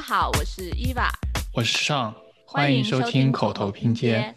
[0.00, 1.12] 家好，我是伊娃，
[1.52, 2.14] 我是尚，
[2.46, 4.34] 欢迎收听口头拼接。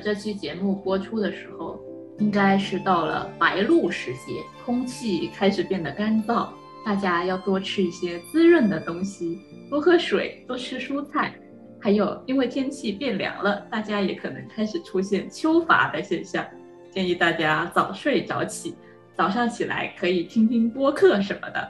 [0.00, 1.78] 这期节目播出的时候，
[2.18, 6.48] 应该是到了白露时节，空气开始变得干燥，
[6.84, 11.34] 大家要多吃一些滋润的东西，多喝水，多吃蔬菜。
[11.82, 16.44] 还有，因为天气变凉了，大家也可能开始出现秋乏的现象，
[16.90, 18.74] 建议大家早睡早起，
[19.16, 21.68] 早上起来可以听听播客什么的。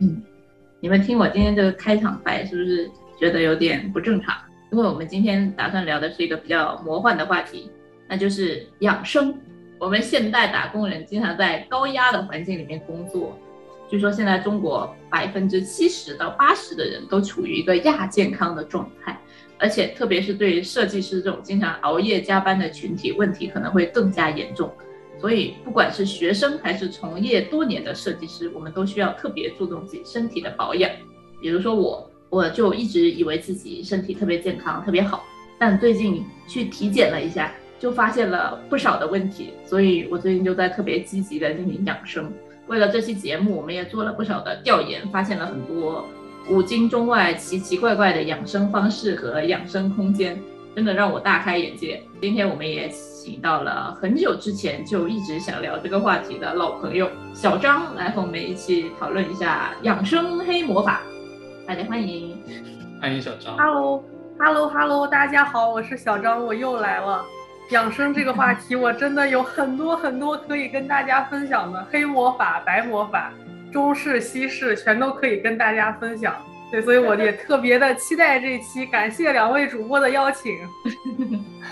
[0.00, 0.22] 嗯，
[0.80, 4.36] 你们听我今天这个开场白，是不是觉得有点不正常？
[4.72, 7.70] 因为我们今天打算聊的是一个比较魔幻的话题，
[8.08, 9.38] 那就是养生。
[9.78, 13.38] 我们现代打工人经常在高压的环境里面工作，
[13.90, 19.20] 据说现在中国百分之七十到八十的人都处于一个亚健康的状态，
[19.58, 24.72] 而且特别是对于设计师这种经常熬夜加班的群体，问题可能会更加严重。
[25.20, 30.90] 所以，不管是学生还是从业多年的设计师，我们都需要特别注重自己身体的保养。
[31.42, 32.08] 比如说我。
[32.32, 35.22] 我就一直以为自己身体特别健康，特别好，
[35.58, 42.32] 但最近去体检了一下，就发现了不少的问题，所以我最近就在特别积极的进行养生。
[42.68, 46.08] 为了这期节目，我们也做了不少的调研，发现了很多
[46.48, 50.40] 古今中外奇奇怪怪的养生方式和养生空间，
[50.74, 52.02] 真的让我大开眼界。
[52.22, 61.02] 今天我们也请到了很久之前就一直想聊这个话题的老朋友小张来和我们一起讨论一下养生黑魔法。
[61.66, 62.36] 大家欢迎，
[63.00, 63.56] 欢迎小张。
[63.56, 67.24] Hello，Hello，Hello，大家好，我是小张，我又来了。
[67.70, 73.32] 养生这个话题，我真的有很多很多可以跟大家分享的，黑魔法、白魔法、
[73.72, 76.34] 中式、西式，全都可以跟大家分享。
[76.70, 80.52] 对，所以我也特别的期待这期，感谢两位主播的邀请。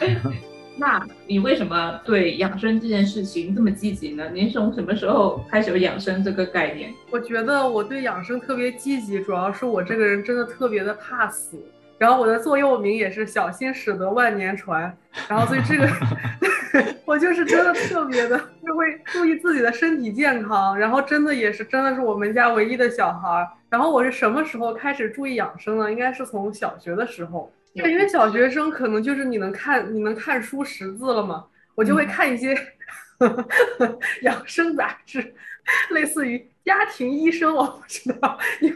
[0.81, 4.31] 那你为什么对养生这件事情这么积极呢？
[4.33, 6.91] 您从什么时候开始有养生这个概念？
[7.11, 11.63] 我觉得我对养生特别积极，主要是我这个人真的特别的怕死。
[11.99, 14.97] 然后我的座右铭也是“小心驶得万年船”。
[15.29, 15.87] 然后所以这个
[17.05, 20.79] 我就是真的特别的就会注意自己的身体健康。
[20.79, 23.47] 然后真的也是真的是我们家唯一的小孩儿。
[23.69, 25.93] 然后我是什么时候开始注意养生呢？
[25.93, 27.53] 应该是从小学的时候。
[27.75, 32.55] 对，因为小学生可能就是你能看你能看书识字了嘛，我就会看一些
[34.23, 35.35] 养生杂志，
[35.91, 38.73] 类似于《家庭医生》，我不知道你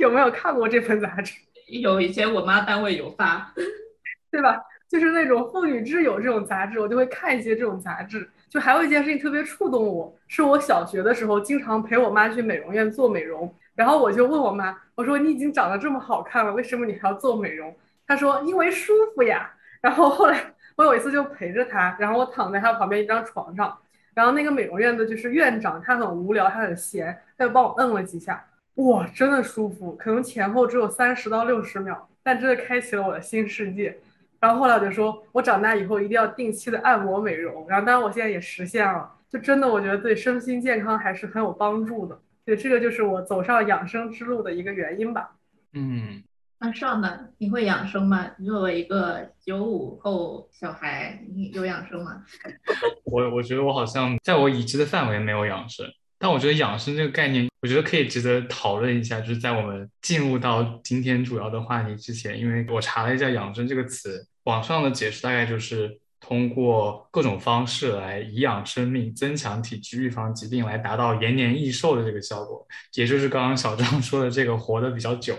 [0.00, 1.34] 有没有看过这本杂志？
[1.68, 3.52] 有，以前我妈单位有发，
[4.30, 4.60] 对吧？
[4.88, 8.28] 就是那种妇女之友这种杂志，我就会看一些这种杂志。
[8.48, 17.74] 就还有一件事情特别触动我，是我小学的时候经常陪我妈去美容院做美容，然后我就问我妈，我说你已经长得这么好看了，为什么你还要做美容？
[18.06, 19.52] 他说：“因为舒服呀。”
[19.82, 23.76] 然后后来我有一次就陪着他，然后我躺在他旁边一张床上，
[24.14, 28.44] 然后那个美容院的就是院长，他很无聊，他很闲，他就帮我摁了几下，
[28.76, 33.96] 哇，真的舒服，可能前后只有三十到六十秒，但真的开启了我的新世界。
[34.40, 37.66] 然后后来我就说，我长大以后一定要定期的按摩美容。
[37.68, 42.18] 然后当然我现在也实现了，就真的我觉得对身心健康还是很有帮助的。
[42.44, 45.30] 对，这个就是我走上养生之路的一个原因吧。
[45.72, 46.22] 嗯。
[46.58, 47.20] 那上呢？
[47.38, 48.30] 你会养生吗？
[48.38, 52.24] 你作为一个九五后小孩，你有养生吗？
[53.04, 55.86] 我我觉得我好像在我已知的范围没有养生，
[56.18, 59.20] 但我觉得养生这个概念，我觉得可以值得讨论一下。
[59.20, 75.36] 就是在我们进入到今天主要的话题之前，因为我查了一下“养生”这个词，网上的解释大概就是通过各种方式来颐养生命、增强体质、预防疾病，来达到延年益寿的这个效果，也就是刚刚小张说的这个活得比较久。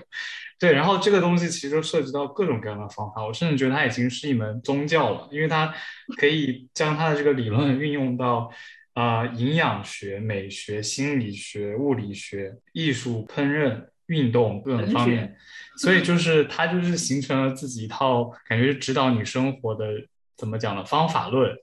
[0.60, 5.72] 对，然后这个东西其实涉及到各种各样的方法，我甚至觉得它已经是一门宗教了，因为它
[6.18, 8.52] 可以将它的这个理论运用到
[8.94, 15.36] 啊营养学、美学、心理学、物理学、艺术、烹饪、运动各种方面，
[15.78, 19.86] 所以就是它就是形成了自己一套感觉是指导你生活的
[20.36, 21.56] 怎么讲的方法论。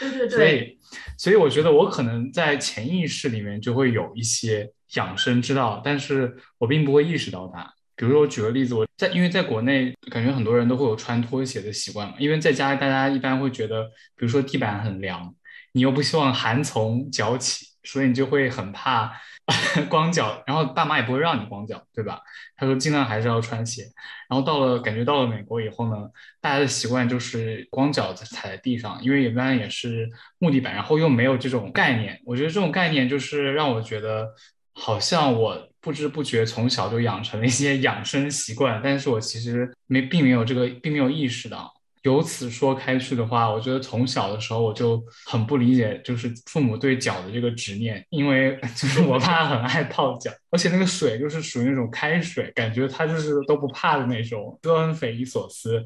[0.00, 0.30] 对对对。
[0.30, 0.78] 所以，
[1.16, 7.72] 所以我觉得我可能在潜意识里面就会有一些养生之道，但是我并不会意识到它。
[7.98, 12.14] 比如说，我举个例子，我在因为在国内，感觉很多人都会有穿拖鞋的习惯嘛。
[12.16, 13.82] 因为在家，大家一般会觉得，
[14.14, 15.34] 比如说地板很凉，
[15.72, 19.12] 你又不希望寒从脚起，所以你就会很怕
[19.90, 22.20] 光脚，然后爸妈也不会让你光脚，对吧？
[22.56, 23.82] 他说尽量还是要穿鞋。
[24.28, 26.08] 然后到了感觉到了美国以后呢，
[26.40, 30.08] 大家的习惯就是光脚踩在地上，因为一般也是
[30.38, 32.20] 木地板，然后又没有这种概念。
[32.24, 34.28] 我觉得这种概念就是让我觉得
[34.74, 41.72] 好像我不知不觉从小就养成了一些养生习惯，但是我其实没并没有这个并没有意识到。
[42.02, 55.82] 由此说开去的话，我觉得从小的时候我就很不理解，就是父母对脚的这个执念，因为 就是我爸很爱泡脚，而且那个水就是属于那种开水，感觉他就是都不怕的那种，都很匪夷所思。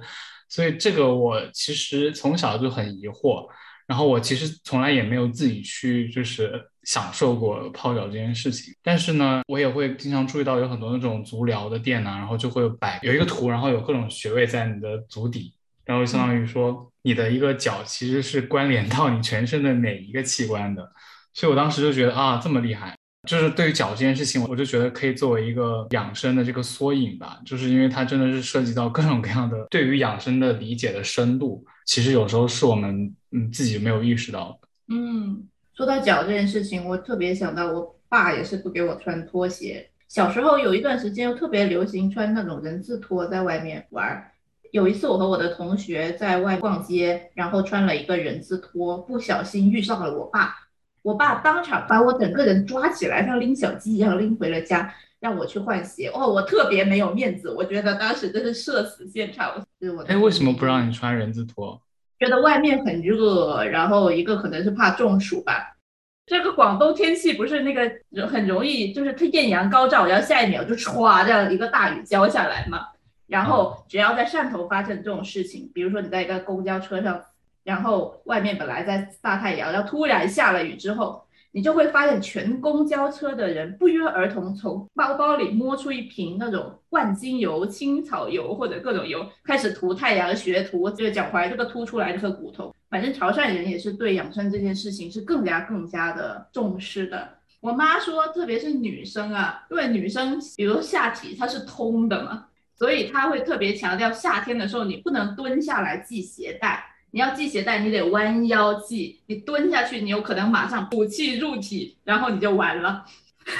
[0.48, 3.46] 所以这个我其实从小就很疑惑，
[3.92, 8.72] 然后我其实从来也没有自己去就是享受过泡脚这件事情。
[8.82, 15.52] 但是呢，我也会经常注意到有很多那种足疗的店呐，然后就会摆有一个图，然后有各种穴位在你的足底。
[15.84, 20.90] 然后相当于说，你的一个脚其实是关联到你全身的哪一个器官的，
[21.34, 22.96] 所以我当时就觉得啊，这么厉害，
[23.28, 34.58] 就是对于脚这件事情，我就觉得可以作为一个养生的这个缩影吧，就是因为它真的是涉及到各种各样的对于养生的理解的深度，其实有时候是我们嗯自己没有意识到。
[34.88, 44.30] 嗯，说到脚这件事情，我特别想到我爸也是不给我穿拖鞋，小时候有一段时间又特别流行穿那种人字拖在外面玩。
[44.70, 50.54] 有一次，我和我的同学在外逛街，然后穿了一个人字拖，不小心遇上了我爸。
[51.02, 56.08] 我爸当场把我整个人抓起来，像拎小鸡一样拎回了家，让我去换鞋。
[56.08, 59.62] 哦，我特别没有面子，我觉得当时真是社死现场。
[59.80, 61.80] 是我哎，为什么不让你穿人字拖？
[62.22, 65.76] 觉得外面很热，然后一个可能是怕中暑吧。
[66.24, 67.90] 这个广东天气不是那个
[68.28, 72.86] 很容易，就是它艳阳高照，然后下一秒就唰这样一个大雨浇下来嘛。
[73.26, 77.20] 然后只要在汕头发生这种事情，比如说你在一个公交车上，
[77.64, 92.74] 然后外面本来在大太阳，然后突然下了雨之后，你就会发现全公交车的人不约而同从包包里摸出一瓶那种万金油、青草油或者各种油，开始涂太阳穴涂这个脚踝这个凸出来这个骨头。
[92.90, 97.28] 反正潮汕人也是对养生这件事情是更加更加的重视的。
[97.60, 102.46] 我妈说，特别是女生啊，因为女生比如下体它是通的嘛。
[102.74, 109.20] 所以她会特别强调，夏天的时候你不能蹲下来系鞋带，你要系鞋带，你得弯腰系。
[109.26, 113.04] 你蹲下去，你有可能马上补气入体，然后你就完了。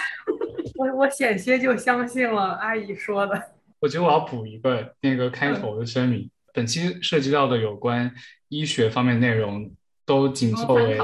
[0.76, 3.40] 我我险些就相信了阿姨说的。
[3.80, 8.12] 我觉得我要补一个那个开头的声明，本期涉及到的有关
[8.48, 9.70] 医学方面内容，
[10.06, 10.98] 都仅作为，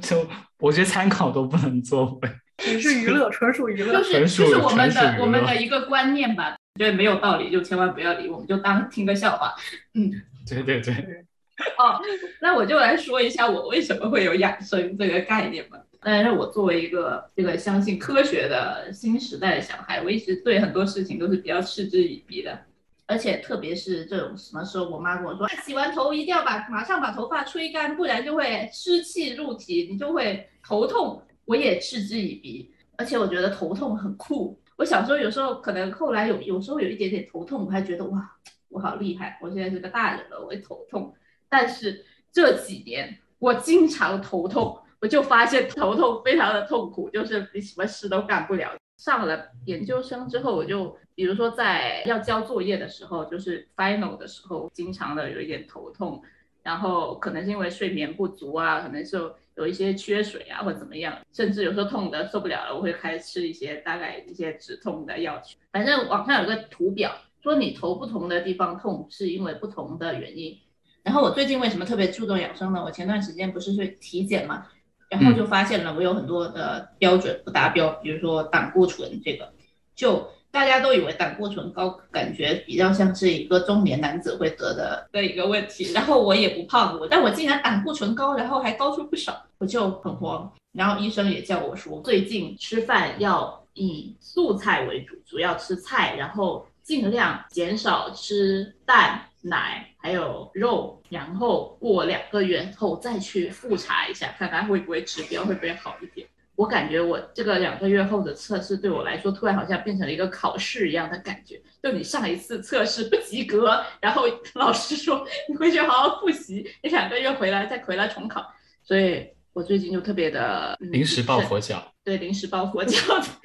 [0.00, 0.28] 就
[0.60, 2.30] 我觉得参考都不能作为。
[2.58, 6.54] 只是娱乐，纯属娱乐，就是就是我们的我们的一个观念吧。
[6.78, 9.54] 觉得没有道理就千万不要理，我们就当听个笑话。
[9.94, 10.12] 嗯，
[10.48, 11.24] 对对对。
[11.78, 12.00] 哦，
[12.40, 15.78] 那我就来说一下我为什么会有养生这个概念吧。
[16.02, 22.58] 但是我作为一个这个相信科学的新时代的小孩，我一直对很多事情都是比较嗤之以鼻的。
[23.06, 31.20] 而且特别是这种什么时候，我妈跟我说，洗完头一定要把马上把头发吹干，不然就会湿气入体，你就会头痛。
[31.44, 34.56] 我也嗤之以鼻，而且我觉得头痛很酷。
[34.76, 38.30] 我小时候有时候可能后来有有时候有一点点头痛，我还觉得哇，
[38.68, 41.12] 我好厉害，我现在是个大人了，我会头痛。
[41.50, 48.72] 但是这几年我经常头痛，我就发现头痛非常的痛苦，就是你什么事都干不了。
[48.96, 56.22] 上了研究生之后，我就比如说在要交作业的时候，就是 final 的时候，经常的有一点头痛。
[56.62, 59.16] 然后可能是因为睡眠不足啊，可能是
[59.56, 65.56] 有一些缺水啊，或者怎么样，甚至有时候痛的受不了了，我会开始吃一些大概一些止痛的药去。
[65.72, 67.10] 反正网上有个图表，
[67.42, 70.54] 说你头不同的地方痛是因为不同的原因。
[71.02, 72.82] 然后我最近为什么特别注重养生呢？
[72.84, 74.66] 我前段时间不是去体检嘛，
[75.08, 79.52] 然后就发现了我有很多的标准不达标，比如说胆固醇这个，
[79.94, 80.28] 就。
[80.52, 85.92] 大家都以为胆固醇高，感觉比较像是一个中年男子会得的的一个问题。
[85.92, 90.52] 然后我也不胖，我但我竟然胆固醇高，然后还高出不少，我就很慌。
[90.72, 101.02] 然后医生也叫我说，最近吃饭要以素菜为主，主要吃菜，然后尽量减少吃蛋、奶还有肉。
[101.08, 106.26] 然后过两个月后再去复查一下，看看会不会指标会不会好一点。
[106.54, 111.60] 我感觉我这个两个月后的测试对我来说，突然好像变成了一个考试一样的感觉。
[111.82, 118.46] 就你上一次测试不及格，然后老师说你回去好好复习，你两个月回来再回来重考。
[118.82, 122.98] 所以我最近就特别的临时抱佛脚，对，临时抱佛脚，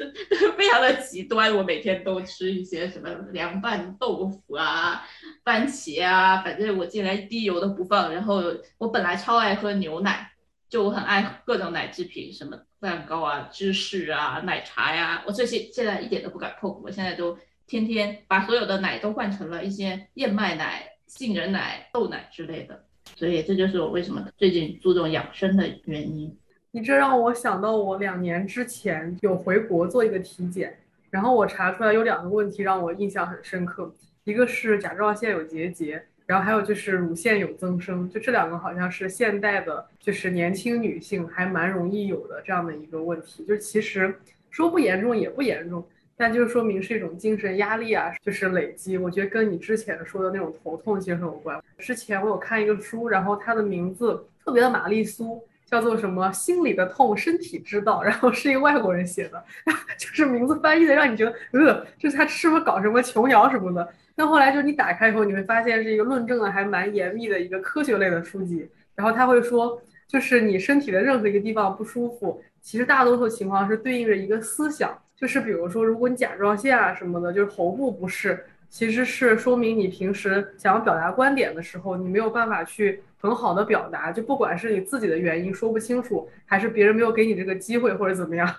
[0.58, 1.56] 非常的极端。
[1.56, 5.04] 我每天都吃一些什么凉拌豆腐啊、
[5.44, 8.14] 番茄啊，反正我进来一滴油都不放。
[8.14, 8.44] 然后
[8.78, 10.32] 我本来超爱喝牛奶。
[10.68, 16.82] 就我很爱各种奶制品，什么蛋糕啊、芝士啊、奶茶呀，我这些现在一点都不敢碰。
[16.84, 22.84] 我现在都天天把所有的奶都换成了一些燕麦奶、杏仁奶、豆奶之类的。
[23.16, 26.36] 所以这就是我为什么最近注重养生的原因。
[26.72, 30.78] 你这让我想到我两年之前有回国做一个体检，
[31.10, 33.94] 然后我查出来有两个问题让我印象很深刻，
[34.24, 36.04] 一个是甲状腺有结节。
[36.28, 43.46] 然后还有就是乳腺有增生，就这两个好像是现代的，就是年轻女性还蛮容易有的这样的一个问题。
[43.46, 44.12] 就其实
[44.50, 48.98] 说不严重也不严重，但就是说明是一种精神压力啊，就是累积。
[48.98, 51.62] 我觉得跟你之前说的那种头痛其实很有关。
[51.78, 59.44] 之前我有看一个书，然后它的名字特别的玛丽苏，叫做什么“心里的痛，身体知道”， 然后是一个外国人写的，
[60.00, 63.88] 就是名字翻译的让你觉得，呃，这他是不是搞什么琼瑶什么的？
[64.16, 68.66] 那后来就是你打开以后，你会发现是一个论证的还蛮严密的一个科学类的书籍。
[68.96, 74.98] 然后他会说，就是你身体的任何一个地方不舒服，其实大多数情况是对应着一个思想。
[75.16, 84.12] 就是比如说，如果你甲状腺啊什么的，就是喉部不适，其实是说明你平时想要表达观点的时候，你没有办法去很好的表达。
[84.12, 88.54] 就不管是你自己的原因说不清楚，还是别人没有给你这个机会或者怎么样。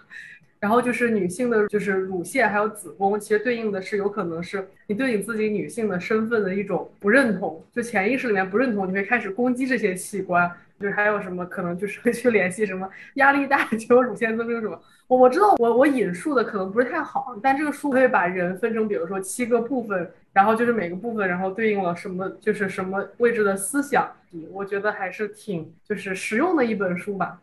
[0.58, 14.80] 然后就是女性的，就是乳腺还有子宫，其实对应的是有可能是你对你自己女性的身份的一种不认同，就潜意识里面不认同，你会开始攻击这些器官，就是还有什么可能就是会去联系什么压力大 就有乳腺增生什么。
[15.08, 24.10] 我我知道我我引述的可能不是太好，但这个书可以把人分成比如说七个部分，然后就是每个部分然后对应了什么就是什么位置的思想，
[24.50, 27.40] 我觉得还是挺就是实用的一本书吧。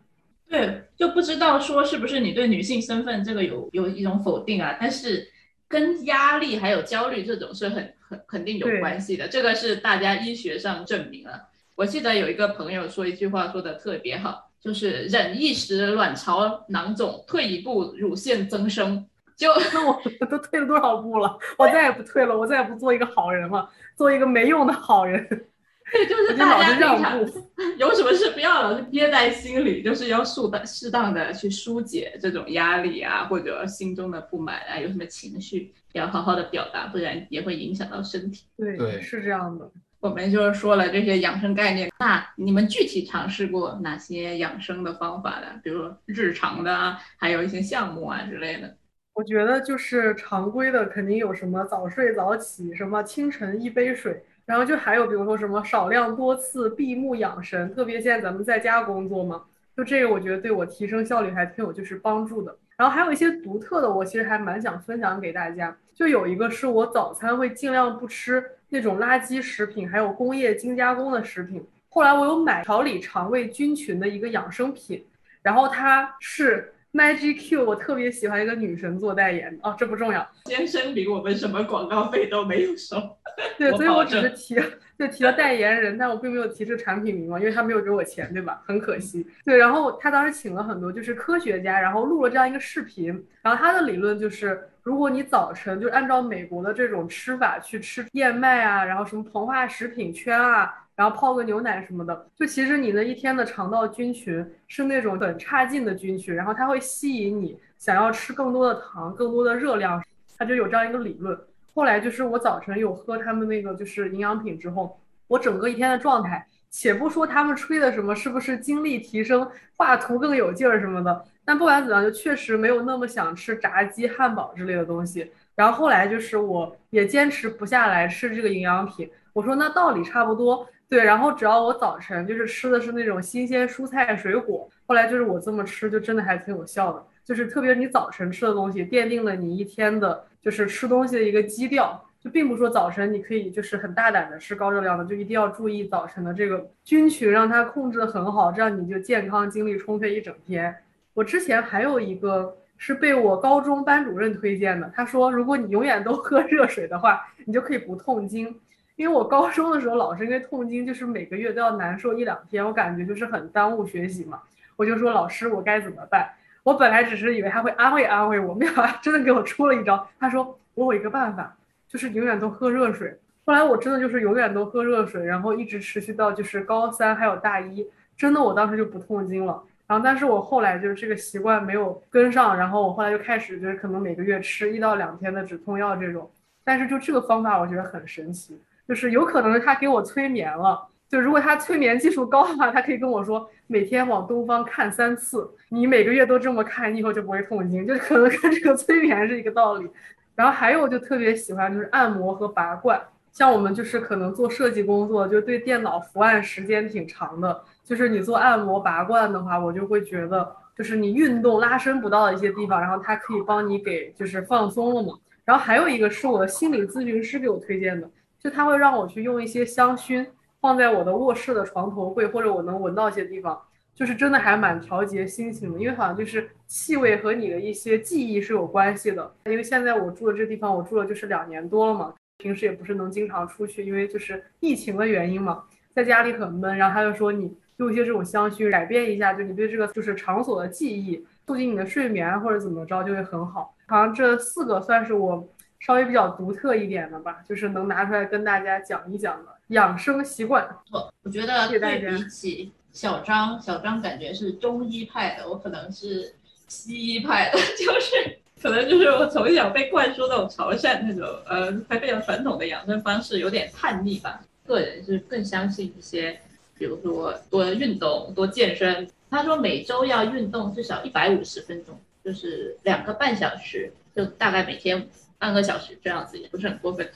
[0.54, 4.78] 对，就不知道说是不是你对女性身份这个有有一种否定啊？
[4.80, 5.28] 但是
[5.68, 11.48] 跟压力还有焦虑这种是很很肯定有关系的，这个是大家医学上证明了。
[11.74, 19.08] 我记得有一个朋友说一句话说的特别好，就是忍一时卵巢囊肿，退一步乳腺增生。
[19.36, 21.36] 就那我 都退了多少步了？
[21.58, 25.48] 我再也不退了，我再也不做一个好人了，做一个没用的好人。
[25.94, 27.20] 对，就是大家经常
[27.78, 38.46] 有什么事不要老是憋在心里，就是要适当适当的去疏解这种压力啊，或者心中的不满啊，有什么情绪要好好的表达，不然也会影响到身体。
[38.58, 39.70] 对，是这样的。
[40.00, 45.48] 我们就是说了这些养生概念，那你们具体尝试过哪些养生的方法呢？
[45.64, 48.76] 比如说日常的啊，还有一些项目啊之类的。
[49.14, 54.22] 我觉得就是常规的，肯定有什么早睡早起，什么清晨一杯水。
[54.46, 59.44] 然后就还有比如说什么少量多次闭目养神，特别现在咱们在家工作嘛，
[59.76, 62.56] 就这个我觉得对我提升效率还挺有就是帮助的。
[62.76, 65.76] 然后还有一些独特的，我其实还蛮想分享给大家。
[65.94, 71.66] 就有一个是我早餐会尽量不吃那种垃圾食品，还有工业精加工的食品。
[71.90, 75.06] 后来我有买调理肠胃菌群的一个养生品，
[75.42, 76.74] 然后它是。
[76.94, 80.30] Magic Q，我特别喜欢一个女神做代言哦，这不重要。
[80.46, 82.98] 先声明，我们什么广告费都没有收。
[83.58, 84.56] 对，所以我只是提，
[84.98, 88.62] 就提了代言人，但我并没有提这个产品名嘛，因为他没有给我钱，对吧？
[88.66, 89.26] 很可惜。
[89.44, 93.08] 对，然后他当时请了很多就是科学家，然后录了这样一个视频，
[93.42, 100.80] 然后他的理论就是，如果你早晨就按照美国的这种吃法去吃燕麦啊，然后什么膨化食品圈啊。
[100.96, 110.00] 然后泡个牛奶什么的，就其实你的一天的肠道菌群是那种很差劲的菌群，然后它会吸引你想要吃更多的糖、更多的热量，
[110.38, 111.36] 它就有这样一个理论。
[111.74, 125.32] 后来就是我早晨有喝他们那个就是营养品之后，我整个一天的状态，且不说他们吹的什么是不是精力提升、画图更有劲儿什么的，但不管怎样，就确实没有那么想吃炸鸡、汉堡之类的东西。
[125.56, 130.68] 然后后来就是我也坚持不下来吃这个营养品，我说那道理差不多。
[130.90, 150.76] 对，然后只要我早晨就是吃的是那种新鲜蔬菜水果，后来就是我这么吃就真的还挺有效的，就是特别你早晨吃的东西，奠定了你一天的就是吃东西的一个基调，就并不说早晨你可以就是很大胆的吃高热量的，就一定要注意早晨的这个菌群，让它控制的很好，这样你就健康精力充沛一整天。
[151.14, 158.60] 我之前还有一个是被我高中班主任推荐的，他说如果你永远都喝热水的话，你就可以不痛经。
[158.96, 164.42] 因为我高中的时候老是因为痛经，就是每个月都要难受一两天，我感觉就是很耽误学习嘛。
[164.76, 166.30] 我就说老师，我该怎么办？
[166.64, 170.08] 我本来只是以为他会安慰安慰我，没想到真的给我出了一招。
[170.20, 171.56] 他说我有一个办法，
[171.88, 173.18] 就是永远都喝热水。
[173.46, 179.62] 后来我真的就是永远都喝热水，然后一直持续到就是高三还有大一，真的我当时就不痛经了。
[179.86, 186.32] 然后但是我后来就是这个习惯没有跟上，然后我后来就开始就是可能每个月吃一到两天的止痛药这种。
[186.64, 188.58] 但是就这个方法我觉得很神奇。
[188.86, 199.88] 就是有可能是他给我催眠了，就如果他催眠技术高的话，他可以跟我说每天往东方看三次，你每个月都这么看，你以后就不会痛经， 就可能跟这个催眠是一个道理。
[200.34, 203.00] 然后还有就特别喜欢就是按摩和拔罐，
[203.32, 215.14] 像我们就是可能做设计工作，就对电脑伏案时间挺长的，就是你做按摩拔罐的话，我就会觉得就是你运动拉伸不到的一些地方，然后它可以帮你给就是放松了嘛。
[215.46, 220.26] 然后还有一个是我的心理咨询师给我推荐的，就他会让我去用一些香薰。
[220.64, 223.62] 放在我的卧室的床头柜，或者我能闻到一些地方，
[223.94, 225.78] 就是真的还蛮调节心情的。
[225.78, 229.36] 因为好像就是气味和你的一些记忆是有关系的。
[229.44, 236.78] 因为现在我住的这地方，我住了就是两年多了嘛，平时也不是能经常出去，因为就是疫情的原因嘛，在家里很闷。
[236.78, 243.76] 然后他就说你用一些这种香薰改变一下，就你对这个就是场所的记忆，促进你的睡眠或者怎么着就会很好。
[243.88, 245.46] 好像这四个算是我
[245.82, 249.53] 稍微比较独特一点的吧，就是能拿出来跟大家讲一讲的。
[249.68, 256.36] 养生习惯，我我觉得对比起小张，小张感觉是中医派的，我可能是
[256.68, 264.42] 西医派的， 就是可能就是我从小被灌输那种潮汕那种呃还非常传统的养生方式，有点叛逆吧。
[264.66, 266.40] 个人是更相信一些，
[266.78, 269.08] 比如说多运动、多健身。
[269.30, 275.08] 他说每周要运动至少一百五十分钟，就是两个半小时，就大概每天
[275.40, 277.10] 半个小时这样子，也不是很过分。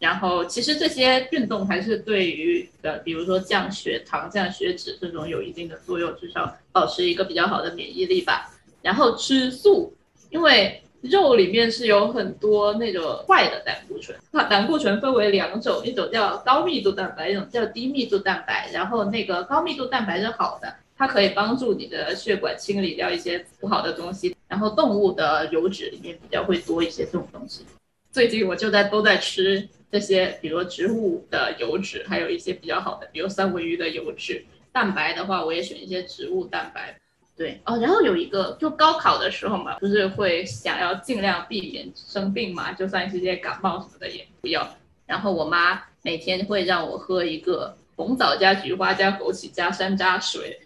[0.00, 8.50] 然后其实这些运动还是对于呃，比如说降血糖、降血脂这种有一定的作用，至少保持一个比较好的免疫力吧。
[8.80, 9.94] 然后吃素，
[10.30, 14.16] 因为肉里面是有很多那种坏的胆固醇。
[14.32, 18.70] 它胆固醇分为两种，一种叫高密度蛋白，一种叫低密度蛋白。
[18.72, 24.34] 然后那个高密度蛋白是好的，它可以帮助你的血管清理掉一些不好的东西。
[24.48, 27.66] 然后动物的油脂里面比较会多一些这种东西。
[28.10, 29.68] 最近我就在都在吃。
[29.90, 34.44] 这些，比如植物的油脂，还有一些比较好的，比如三文鱼的油脂。
[34.72, 36.96] 蛋白的话，我也选一些植物蛋白。
[37.36, 44.76] 对哦，然后有一个，就高考的时候嘛，不是会想要尽量避免生病嘛，就算是一些感冒什么的也不要。
[45.06, 50.60] 然后我妈每天会让我喝一个红枣加菊花加枸杞加山楂水，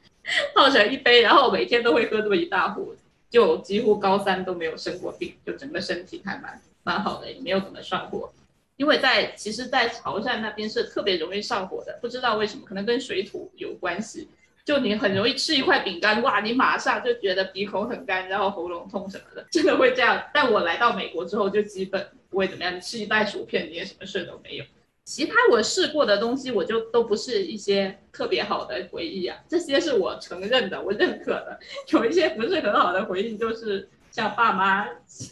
[0.54, 2.94] 泡成一杯，然后每天都会喝这么一大壶，
[3.30, 8.30] 就几乎高三都没有生过病，就整个身体还蛮蛮好的，也没有怎么上火。
[8.76, 14.28] 因为在其实，在潮汕那边是特别容易上火的，不知道为什么，可能跟水土有关系。
[14.64, 20.24] 就你很容易吃一块饼干，哇，你马上就觉得鼻孔很干，然后喉咙痛什么的，真的会这样。
[20.32, 22.74] 但我来到美国之后，就基本不会怎么样。
[22.74, 24.64] 你吃一袋薯片，你也什么事都没有。
[25.04, 29.36] 其他我试过的东西，我就都不是一些特别好的回忆啊。
[29.46, 31.60] 这些是我承认的，我认可的。
[31.92, 34.88] 有一些不是很好的回忆，就是像爸妈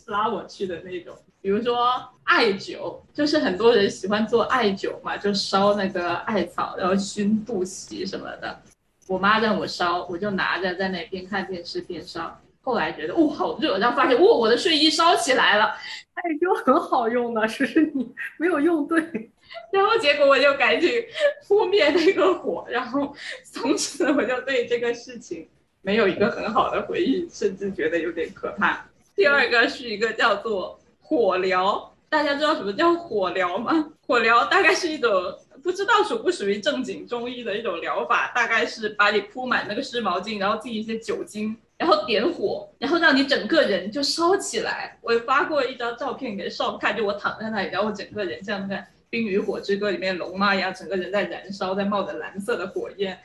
[0.08, 1.16] 拉我去的那种。
[1.42, 8.62] 比如说艾灸，就是很多人喜欢做艾灸嘛，就烧那个艾草，然后熏肚脐什么的。
[9.08, 12.40] 我妈让我烧，我就拿着在那边看电视边烧。
[12.60, 15.74] 后来觉得哦好热，然后发现哦我的睡衣烧起来了。
[16.14, 19.02] 艾灸很好用的，只是你没有用对。
[19.72, 21.04] 然后结果我就赶紧
[21.48, 23.12] 扑灭那个火，然后
[23.44, 25.48] 从此我就对这个事情
[25.80, 28.86] 没有一个很好的回忆，甚至觉得有点可怕。
[29.16, 30.78] 第二个是一个叫做。
[31.12, 33.86] 火疗，大家知道什么叫火疗吗？
[34.06, 35.12] 火疗大概是一种
[35.62, 44.98] 不知道属不属于正经中医的一种疗法，大概是把你铺满那个湿毛巾，然后进一些酒精，然后点火，然后让你整个人就烧起来。
[45.02, 48.74] 我发过一张照片给少看，就我躺在那里，然后整个人像那个
[49.10, 53.18] 《冰与火之歌》里面龙妈一样，整个人在燃烧，在冒着蓝色的火焰。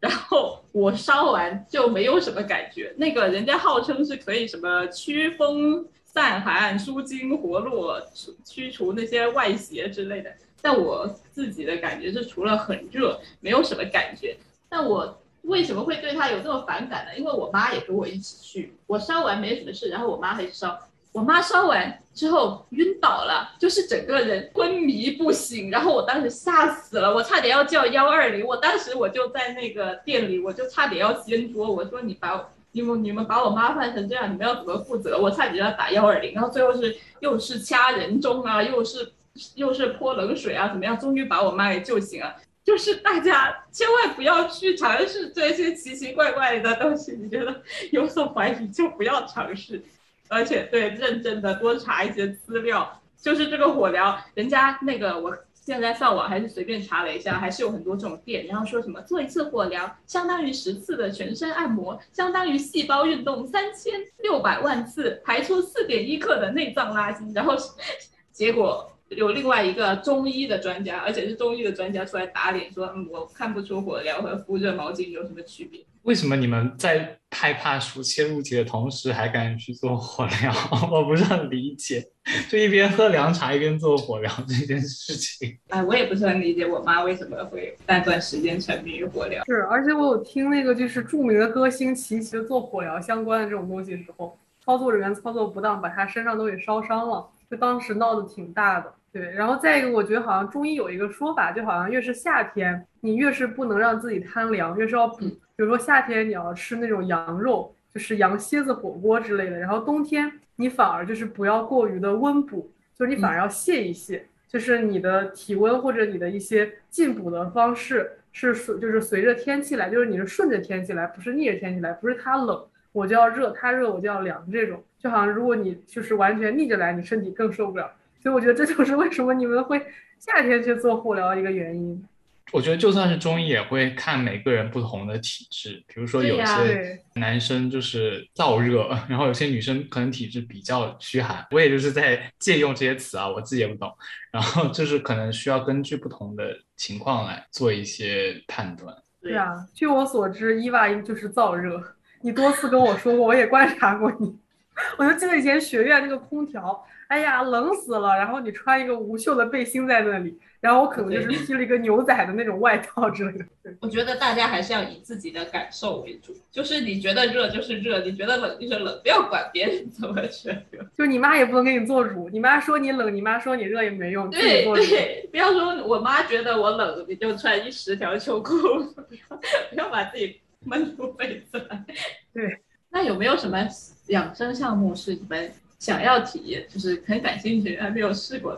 [0.00, 2.92] 然后我烧完就没有什么感觉。
[2.96, 5.86] 那个人家号称是可以什么驱风。
[6.12, 8.02] 散寒、舒筋活络、
[8.44, 10.30] 驱除那些外邪之类的。
[10.60, 14.36] 但我自己的感觉是，除了很热，没有什么感觉。
[14.68, 17.16] 但我为什么会对他有这么反感呢？
[17.16, 20.76] 因为我妈也跟我一起去，我烧完没什么事，然后我妈还是烧。
[21.12, 25.70] 我妈烧完之后晕倒了，就是整个人昏迷不醒。
[25.70, 28.44] 然后我当时吓死了，我差点要叫幺二零。
[28.44, 31.70] 我当时我就在那个店里，我就差点要掀桌。
[31.70, 32.50] 我说你把我。
[32.72, 35.18] 你们你们把我妈换成这样，你们要怎么负责？
[35.18, 39.12] 我差点要打幺二零，然后最后是又是掐人中啊，又是
[39.54, 40.98] 又是泼冷水啊，怎么样？
[40.98, 42.36] 终于把我妈给救醒了。
[42.62, 49.82] 就是大家千万不要去尝试这些奇奇怪怪的东西，你觉得有所怀疑就不要尝试，
[50.28, 53.00] 而且对认真的多查一些资料。
[53.20, 55.36] 就是这个火疗，人家那个我。
[55.70, 67.32] 现在上网还是随便查了一下，还是有很多这种店，然后说什么做一次火疗相当于十次的全身按摩，相当于细胞运动三千六百万次，排出四点一克的内脏垃圾。
[67.32, 67.54] 然后
[68.34, 75.80] 结果有另外一个中医的专家，而且是中医的专家出来打脸说，嗯，我看不出火疗和敷热毛巾有什么区别。
[76.02, 80.52] 为什么你们在害怕暑切入体的同时还敢去做火疗？
[80.90, 82.02] 我不是很理解，
[82.48, 85.58] 就一边喝凉茶一边做火疗这件事情。
[85.68, 89.44] 哎，我也不是很理解我妈为什么会那段时间沉迷于火疗。
[89.44, 98.90] 是，而且我有听那个就是著名的歌星齐齐做火疗相关的这种东西的时候，操作人员操作不当，把他身上都给烧伤了，就当时闹得挺大的。
[99.12, 105.18] 对，然后再一个，我觉得好像中医有一个说法，就好像越是夏天，你越是不能让自己贪凉，越是要补。
[105.26, 127.90] 比如说夏天你要吃那种羊肉，就是羊蝎子火锅之类的，然后冬天你反而就是不要过于的温补，就是你反而要泄一泄，就是你的体温或者你的一些进补的方式是随就是随着天气来，就是你是顺着天气来，不是逆着天气来，不是它冷我就要热，它热我就要凉这种，就好像如果你就是完全逆着来，你身体更受不了。
[128.22, 129.80] 所以我觉得这就是为什么你们会
[130.18, 132.04] 夏天去做护疗一个原因。
[132.52, 141.46] 我觉得就算是中医也会看每个人不同的体质，比如说有些男生就是燥热，然后有些女生可能体质比较虚寒。
[141.52, 143.88] 我也就是在借用这些词啊，我自己也不懂。
[144.32, 148.92] 然后就是可能需要根据不同的情况来做一些判断。
[149.22, 151.80] 对啊，据我所知，伊娃就是燥热。
[152.22, 154.36] 你多次跟我说过，我也观察过你。
[154.98, 156.84] 我就记得以前学院那个空调。
[157.10, 158.16] 哎呀，冷死了！
[158.16, 163.44] 然后你穿一个无袖的背心在那里，然后我可能就是披了一个牛仔的那种外套之类的。
[163.82, 170.86] 我觉得大家还是要以自己的感受为主，就是你觉得热就是热，你觉得冷就是冷，不要管别人怎么觉得。
[170.96, 174.30] 就你妈也不能给你做主，你妈说你冷，你妈说你热也没用。
[174.30, 178.54] 对对，不要说我妈觉得我冷，你就穿一十条秋裤，
[179.26, 181.84] 不要把自己闷出痱子来。
[182.32, 183.58] 对，那有没有什么
[184.06, 185.52] 养生项目是你们？
[185.80, 188.54] 想要体验，就是很感兴趣，还没有试过。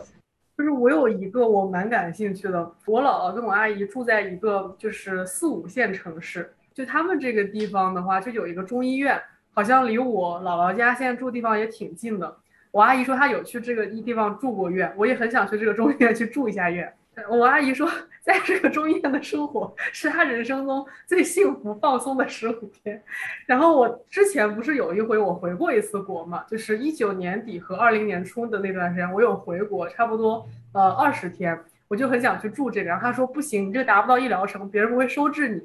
[0.55, 9.19] 就是我有一个我蛮感兴趣的，我姥姥跟我阿姨住在一个就是四五线城市，就他们这个地方的话，就有一个中医院，
[9.53, 12.37] 好像离我姥姥家现在住地方也挺近的。
[12.71, 16.93] 我阿姨说她有去这个地方住过院，我也很想去这个中医院去住一下院。
[17.29, 17.89] 我阿姨说，
[18.21, 23.01] 在这个中医院的生活是她人生中最幸福放松的十五天。
[23.45, 32.89] 然后我之前不是有一回我回过一次国嘛，就是一九年底和二零年初的那段时间，我有回国，差不多呃二十天，我就很想去住这个。
[32.89, 35.61] 然后他说不行，你这达不到医疗程，别人不会收治你。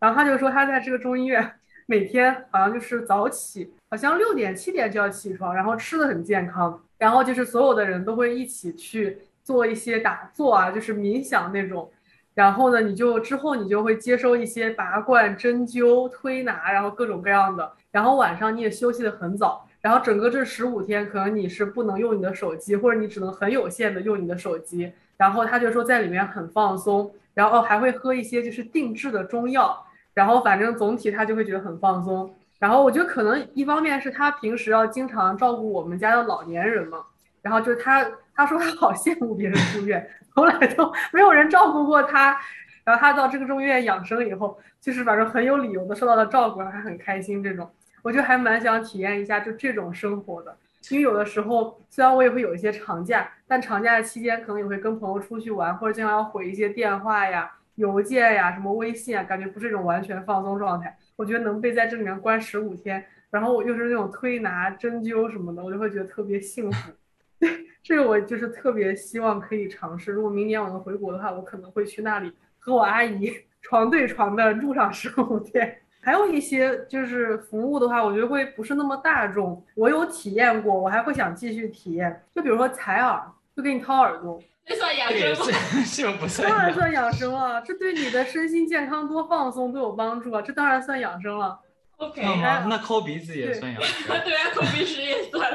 [0.00, 1.52] 然后她就说她在这个中医院
[1.86, 9.18] 每天好像就是早起，好像六点七点就要起床，然后吃的很健康，然后就是所有的人都会一起去。
[9.48, 11.90] 做一些打坐啊，就是冥想那种，
[12.34, 17.72] 然后呢，你就之后你就会接收一些拔罐、针灸、推拿，然后各种各样的。
[17.90, 24.92] 然后晚上你也休息的很早，然后整个这十五天可能你是不能用你的手机，或者你只能很有限的用你的手机。
[25.16, 29.82] 然后他就说在里面很放松，然后还会喝一些就是定制的中药，
[30.12, 32.34] 然后反正总体他就会觉得很放松。
[32.58, 37.06] 然后我觉得可能一方面是他平时要经常照顾我们家的老年人嘛。
[37.48, 42.38] 然后就是他，他说他好羡慕别人住院， 从来都没有人照顾过他。
[42.84, 47.42] 然后他到这个中医院养生以后，就是反正很有理由的受到了照顾，还很开心。
[47.42, 47.70] 这种
[48.02, 50.54] 我就还蛮想体验一下就这种生活的。
[50.90, 60.94] 因为有的时候虽然我也会有一些长假，但长假的期间可能也会跟朋友出去玩，或者经常要回一些电话呀、邮件呀、什么微信啊，感觉不是一种完全放松状态。
[61.16, 66.92] 我觉得能被在这里面关十五天，然后我又是那种推拿、针灸什么的，我就会觉得特别幸福。
[67.40, 70.12] 对， 这个我就是特别希望可以尝试。
[70.12, 75.78] 如果明年我能回国的话，我可能会去那里和我阿姨 床对床的住上十五天。
[76.00, 79.62] 还有一些就是服务的话，我觉得会不是那么大众。
[79.74, 82.24] 我有体验过，我还会想继续体验。
[82.34, 83.20] 就比如说采耳，
[83.54, 85.46] 就给你掏耳朵，这算养生吗？
[85.94, 86.48] 这不算。
[86.48, 90.40] 当然算养生了，这对你的身心健康多放松都有帮助啊！
[90.40, 91.58] 这当然算养生了。
[91.96, 92.22] OK，
[92.68, 94.16] 那抠鼻子也算养生。
[94.24, 95.50] 对啊，抠鼻屎也算。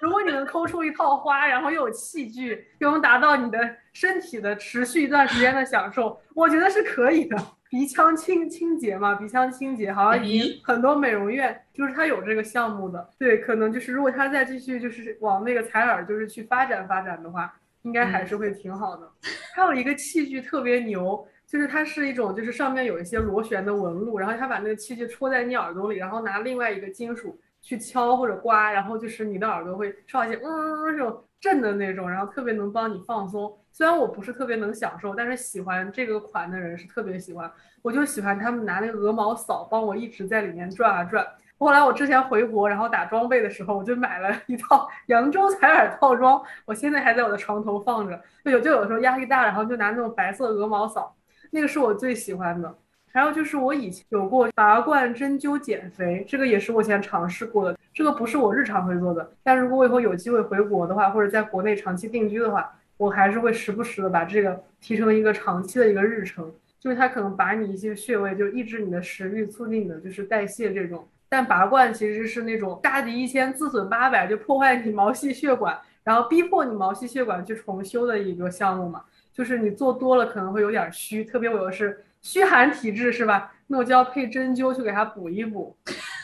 [0.00, 3.58] 如果你能抠出一套花，然后又有器具，又能达到你的
[3.92, 7.36] 身体的持续一段时间的享受，我觉得是可以的。
[7.70, 13.10] 鼻腔清清洁嘛，鼻腔清洁好像已经很多美容院就是它有这个项目的。
[13.18, 19.06] 对，可能就是如果它再继续就是往那个采耳就是去发展发展的话，应该还是会挺好的。
[19.54, 27.38] 还有一个器具特别牛，就是它是一种就是上面有一些螺旋的纹路，然后它把那个器具戳在你耳朵里，然后拿另外一个金属。
[27.68, 33.54] 去敲或者刮，然后就是你的耳朵会出一些嗯这种震的那种，然后特别能帮你放松。
[33.70, 37.52] 虽然我不是特别能享受，但是喜欢这个款的人是特别喜欢。
[37.82, 41.26] 我就喜欢他们拿那个鹅毛扫，帮我一直在里面转啊转。
[41.58, 48.18] 后来我之前回国，然后打装备的时候，我就买了一套 扬州采耳套装，我现在还在我的床头放着。
[48.42, 51.14] 就有就有时候压力大，然后就拿那种白色鹅毛扫，
[51.50, 52.74] 那个是我最喜欢的。
[53.12, 57.78] 还有就是我以前有过拔罐针灸减肥，这个也是我以前尝试过的。
[57.92, 66.52] 这个不是我日常会做的，但如果我以后有机会回国的话，或者在国内长期定居的话，我还是会时不时的把这个提成一个长期的一个日程。
[66.80, 71.04] 就是它可能把你一些穴位，就抑制你的食欲，促进你的就是代谢这种。
[71.28, 79.02] 但拔罐其实是那种杀敌一千自损八百，就破坏你毛细血管，然后逼迫你毛细血管去重修的一个项目嘛。
[79.32, 83.50] 就是你做多了可能会有点虚，特别我又是虚寒体质是吧？
[83.68, 85.74] 那我就要配针灸去给它补一补，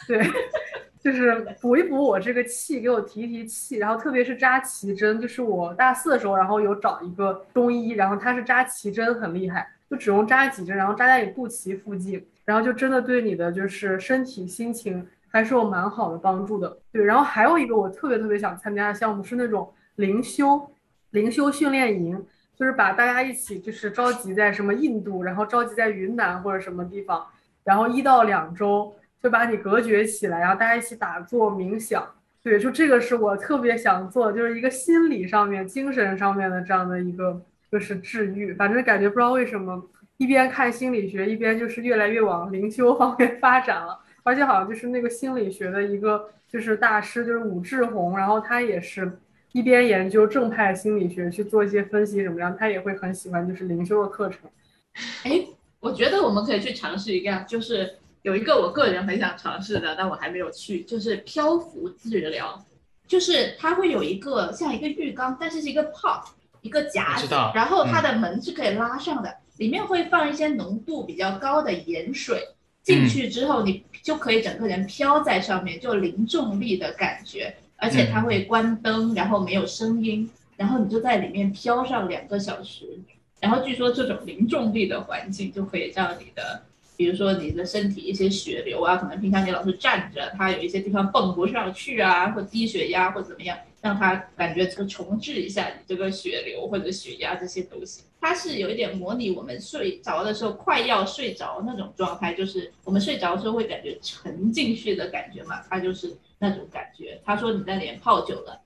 [0.06, 0.20] 对，
[1.02, 3.78] 就是补一补我这个气，给我提提气。
[3.78, 9.66] 然后特别是扎脐针，就是我大四的时候，然后有找一个中医，然后他是扎脐针很厉害。
[9.88, 16.78] 就只用扎几针，然后扎在你肚脐附近，然后就真的对你的就是身体、心情还是有蛮好的帮助的。
[16.90, 20.70] 对，然后还有一个我特别特别想参加的项目是那种灵修，
[21.10, 22.24] 灵修训练营，
[22.56, 27.26] 就是把大家一起就是召集在什么印度，然后召集在云南或者什么地方，
[27.64, 32.06] 然后一到两周就把你隔绝起来，然后大家一起打坐冥想。
[32.42, 37.40] 对，就这个是我特别想做，就是一个心理上面、精神上面的这样的一个。
[37.72, 39.84] 就是治愈，反正感觉不知道为什么，
[40.16, 43.98] 一边看心理学，一边就是越来越往灵修方面发展了。
[44.22, 49.18] 而且好像就是那个心理学的一个就是大师，就是武志红，然后他也是
[49.54, 54.40] 一边研究正派心理学去做一些分析什么样，他也会很喜欢就是灵修的课程。
[55.22, 55.46] 哎，
[55.78, 62.62] 我觉得我们可以去尝试一个，就是有一个我个人很想尝试的，但我还没有去，就是漂浮治疗，
[63.06, 66.22] 就是它会有一个像一个浴缸，但是是一个泡。
[66.60, 72.42] 一个夹子，然后它的门是可以拉上的，里面会放一些浓度比较高的盐水，
[72.82, 82.98] 进去之后你就可以整个人飘在上面，就零重力的感觉，而且它会关灯，然后没有声音，然后你就在里面飘上两个小时，
[83.40, 86.62] 然后据说这种零重力的环境就可以让你的，
[86.96, 93.56] 比如说你的身体一些血流啊，可能平常你老是站着，它有一些地方蹦不上去啊，或低血压或怎么样。
[93.84, 107.20] 让它感觉这个重置一下你这个血流或者血压这些东西，它是有一点模拟我们睡着的时候快要睡着那种状态，就是我们睡着的时候会感觉沉进去的感觉嘛，它就是那种感觉。
[107.22, 108.58] 他说你在里面泡久了，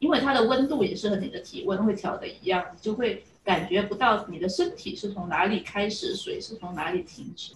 [0.00, 7.54] 因为它的温度也是和你的体温会调的一样，你就会感觉不到你的身体是从哪里开始，水是从哪里停止。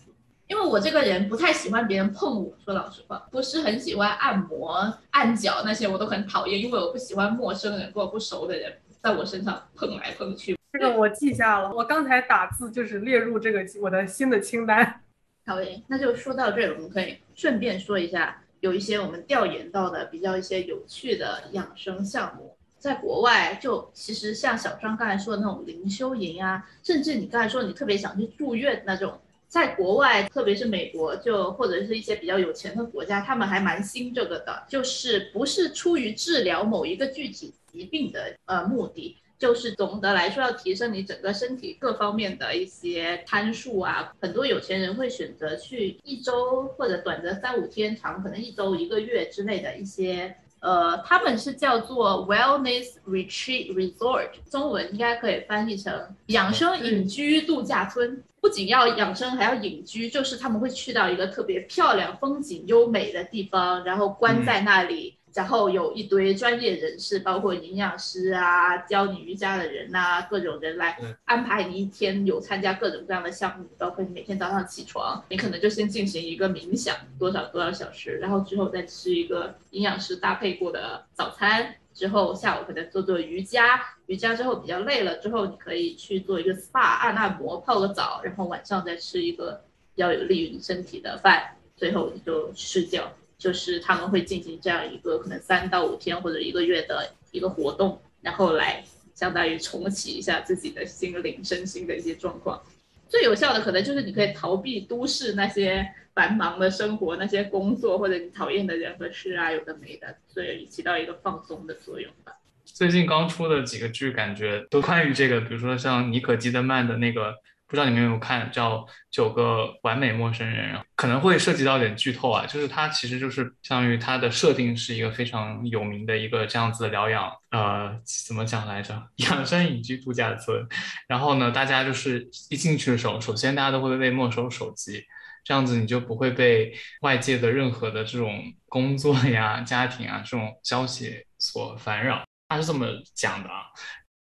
[0.49, 10.57] 因为我这个人不太喜欢别人碰我，说老实话，不是很喜欢按摩、按脚那些，我都很讨厌，因为我不喜欢陌生人跟我不熟的人在我身上碰来碰去。
[10.73, 15.03] 这个我记下了，我刚才打字就是列入这个我的新的清单。
[15.45, 29.21] 好嘞，那就说到这儿，我们可以顺便说一下，有一些我们调研到的比较一些有趣的养生项目，在国外就其实像小张刚才说的那种灵修营啊，甚至你刚才说你特别想去住院那种。
[29.49, 44.13] 在国外，特别是美国，就或者是一些比较有钱的国家，他们还蛮兴这个的，就是不是出于治疗某一个具体疾病的呃目的，就是总的来说要提升你整个身体各方面的一些参数啊。
[44.21, 50.37] 很多有钱人会选择去一周或者短则三五天，长可能一周一个月之类的一些。
[50.61, 58.23] 呃，他们是叫做 Wellness Retreat Resort，中文应该可以翻译成养生隐居度假村。
[58.43, 65.17] 不仅要养生，还要隐居，就是他们会去到一个特别漂亮、风景优美的地方，然后关在那里。
[65.33, 89.63] 然后有一堆专业人士，包括营养师啊、教你瑜伽的人呐，各种人来安排你一天有参加各种各样的项目，包括你每天早上起床，你可能就先进行一个冥想多少多少小时，然后之后再吃一个营养师搭配过的早餐，之后下午可能做做瑜伽，瑜伽之后比较累了之后，你可以去做一个 SPA 按按摩，泡个澡，然后晚上再吃一个
[89.95, 93.13] 比较有利于你身体的饭，最后你就睡觉。
[93.41, 102.63] 就是他们会进行这样一个可能三到五天或者一个月的一个活动，然后来相当于重启一下自己的心灵、身心的一些状况。
[103.09, 112.35] 最有效的可能就是你可以逃避都市那些繁忙的生活、那些工作或者你讨厌的人和事啊，有的没的，所以起到一个放松的作用吧。
[112.67, 117.35] 最近刚出的几个剧，感觉都关于这个，比如说像尼可基德曼的那个。
[117.71, 118.79] 不知道你们有没有看，叫
[119.13, 122.45] 《九个完美陌生人》，可能会涉及到点剧透啊。
[122.45, 129.01] 就是它其实就是相当于它的设定是一个非常有名的一个这样子的疗养，呃，怎么讲来着？
[129.29, 130.67] 养生隐居度假村。
[131.07, 135.05] 然后呢，大家就是一进去的时候，首先大家都会被没收手机，
[135.45, 142.25] 这样子你就不会被外界的任何的这种工作呀、家庭啊这种消息所烦扰。
[142.49, 143.63] 他是这么讲的啊，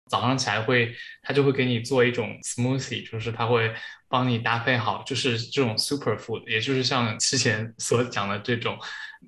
[0.10, 3.72] 早上起来会，他就会给你做一种 smoothie，就是他会
[4.08, 8.78] 帮你搭配好，就是这种 super food，也就是像之前所讲的这种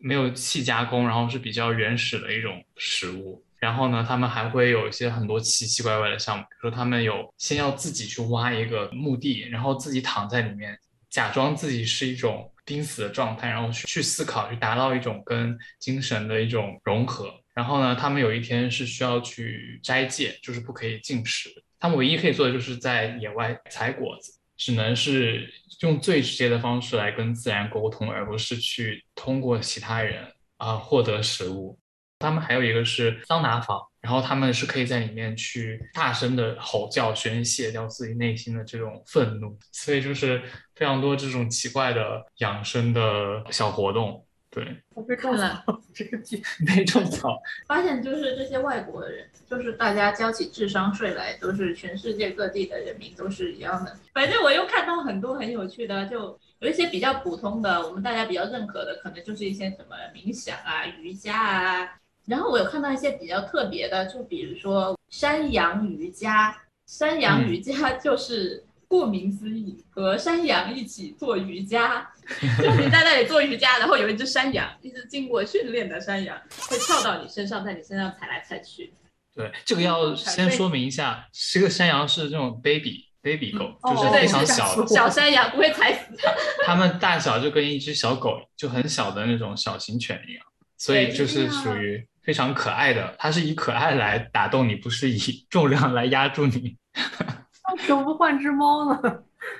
[0.02, 3.44] 没有气加工，然后是比较原始的一种食物。
[3.60, 10.76] 然后呢，他们还会有一些很多奇奇怪怪的项目，比如说他们有先要自己去挖一个墓地，然后自己躺在里面，
[11.12, 17.41] 假装自己是一种濒死的状态，然后去去思考，去达到一种跟精神的一种融合。
[17.54, 21.50] 然后呢，他们有一天是需要去斋戒，就是不可以进食。
[21.80, 30.26] 他们唯一可以做的就是在野外采果子，只能是用最直接的方式来跟自然沟通，而不是去通过其他人
[30.58, 31.78] 啊获得食物。
[32.20, 39.58] 他们还有一个是桑拿房，然后他们是可以在里面去大声的吼叫，宣泄掉自己内心的这种愤怒。
[39.72, 40.40] 所以就是
[40.76, 44.24] 非常多这种奇怪的养生的小活动。
[44.54, 47.42] 对，我被种草这个剧，被种草。
[47.66, 53.98] 发现就是这些外国人，就是大家交起智商税来，都是全世界各地的人民都是一样的。
[54.14, 61.90] 反正我又看到很多很有趣的，就有一些比较普通的，我们大家比较认可的，可能就是一些什么冥想啊、瑜伽啊。
[62.26, 66.56] 然后我有看到一些比较特别的，就比如说山羊瑜伽。
[66.88, 68.62] 山羊瑜伽就是
[68.92, 72.06] 顾名思义，和山羊一起做瑜伽。
[72.62, 76.38] 就是你在那里做瑜伽，然后有一只山羊，一只经过训练的山羊，
[76.70, 78.94] 会跳到你身上，在你身上踩来踩去。
[79.34, 86.34] 对，这个要先说明一下，这个山羊是这种 baby baby 狗，哦就是非常小的，小山羊不会踩死它。
[86.68, 90.46] 它们大小就跟一只小狗，就很小的那种小型犬一样，
[90.78, 93.16] 所以就是属于非常可爱的。
[93.18, 96.76] 它是以可爱来打动你，不是以重量来压住你。
[97.74, 99.00] 为什么不换只猫呢？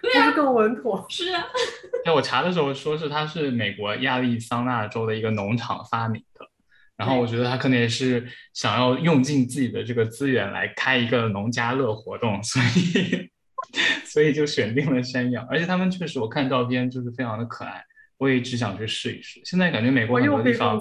[0.02, 1.06] 不是更稳妥？
[1.10, 1.44] 是啊，
[2.06, 6.46] 在我查的时候说是它是美国亚利桑那州的一个农场发明的，
[6.96, 13.30] 然后我觉得他可能也是想要用尽自己的这个资源来开一个农家乐活动，所以
[14.06, 17.84] 所以就选定了山羊，而且他们确实我看照片就是非常的可爱，
[18.18, 19.42] 我也一直想去试一试。
[19.46, 20.80] 现在感觉美国很多地方。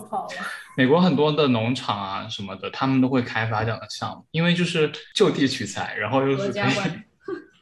[0.76, 6.70] 美国很多的农场啊什么的，他们都会开发这样的项目，因为就是就地取材，然后又是合家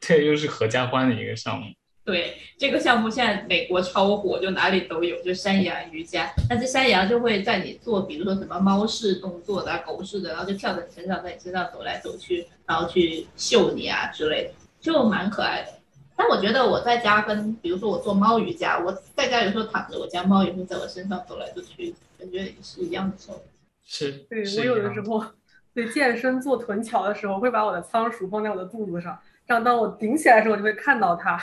[0.01, 1.67] 欢对，又是合家欢的一个项目。
[2.05, 6.33] 对这个项目，现在美国超火，就哪里都有，就山羊瑜伽。
[6.49, 15.75] 但是山羊就会在你做，比如说什么猫式动作的、啊、狗式的，然后就跳在你身上，在你身上走来走去，然后去嗅你啊之类的，就蛮可爱的。
[16.17, 23.45] 但我觉得我在家跟，比如说我做猫瑜伽，我在家有时候躺着，我家猫也会在我身上走来走去，感觉也是一样的效果。
[23.85, 25.23] 是，对是我有的时候
[25.75, 29.17] 对健身做臀桥的时候，会把我的仓鼠放在我的肚子上，
[29.49, 31.43] 这样当我顶起来的时候，我就会看到它，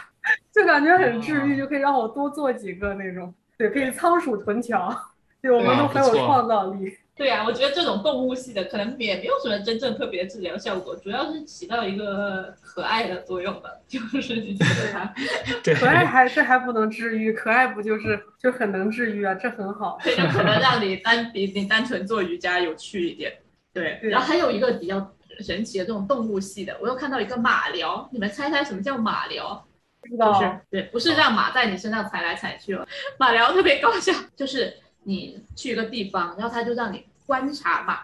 [0.54, 3.34] 就感觉很治愈，哦就可以让我多做几个那种。
[3.58, 4.96] 对，可以仓鼠臀桥，
[5.42, 6.96] 对我们都很有创造力。
[7.16, 15.14] 对呀、我觉得这种动物系的可能也没有什么真正特别治疗效果，主要是起到一个可爱的作用吧，就是你觉得它
[15.64, 19.34] 对，可爱还是还不能治愈，可爱不就是就很能治愈啊？
[19.34, 19.98] 这很好。
[20.04, 23.32] 对，就可能 让你单比你单纯做瑜伽有趣一点。
[23.74, 25.00] 对，对然后还有一个比较
[25.42, 29.66] 神奇的这种动物系的，我又看到一个马疗，你们猜猜什么叫马疗？
[30.02, 38.02] 不知道是对，不是让马在你身上踩来踩去哦，马疗特别搞笑，就是你去一个地方，然后他就让你观察马、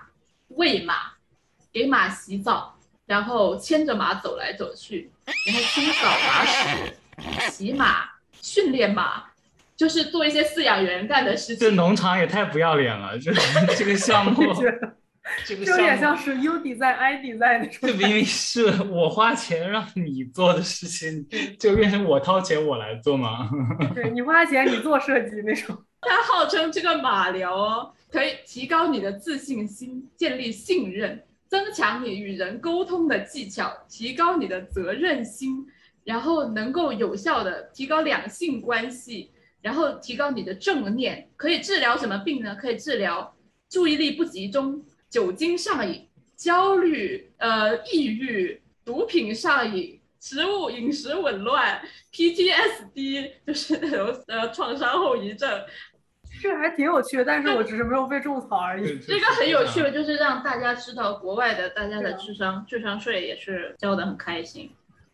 [0.49, 0.95] 喂马、
[1.71, 8.05] 给马洗澡，然后牵着马走来走去，然后清扫马屎、骑马、
[8.41, 9.25] 训练马，
[9.77, 11.59] 就是做一些饲养员干的事情。
[11.59, 13.41] 这农场也太不要脸了，就是
[13.77, 14.51] 这个项目
[15.45, 21.27] 这个这有点像是 U design I design 那种就明明是我花钱让你做的事情，
[21.59, 23.49] 就变成我掏钱我来做吗？
[23.93, 25.77] 对你花钱你做设计那种。
[26.01, 35.63] 他号称这个马疗哦，可以提高你的自信心，建立信任，增强你与人沟通的技巧，提高你的责任心，
[36.03, 39.29] 然后能够有效的提高两性关系，
[39.61, 42.55] 然后提高你的正念，可以治疗什么病呢？
[42.55, 43.35] 可以治疗
[43.69, 49.99] 注意力不集中、酒精上瘾、焦虑、呃抑郁、毒品上瘾。
[50.23, 51.81] 食物饮食紊乱
[52.13, 55.49] ，PTSD 就是那种呃创伤后遗症，
[56.39, 58.99] 这还挺有趣的，但是我只是没有被种草而已。
[58.99, 64.71] 这个很有趣的，就是让大家知道国外的大家的智商智商税也是交的很开心。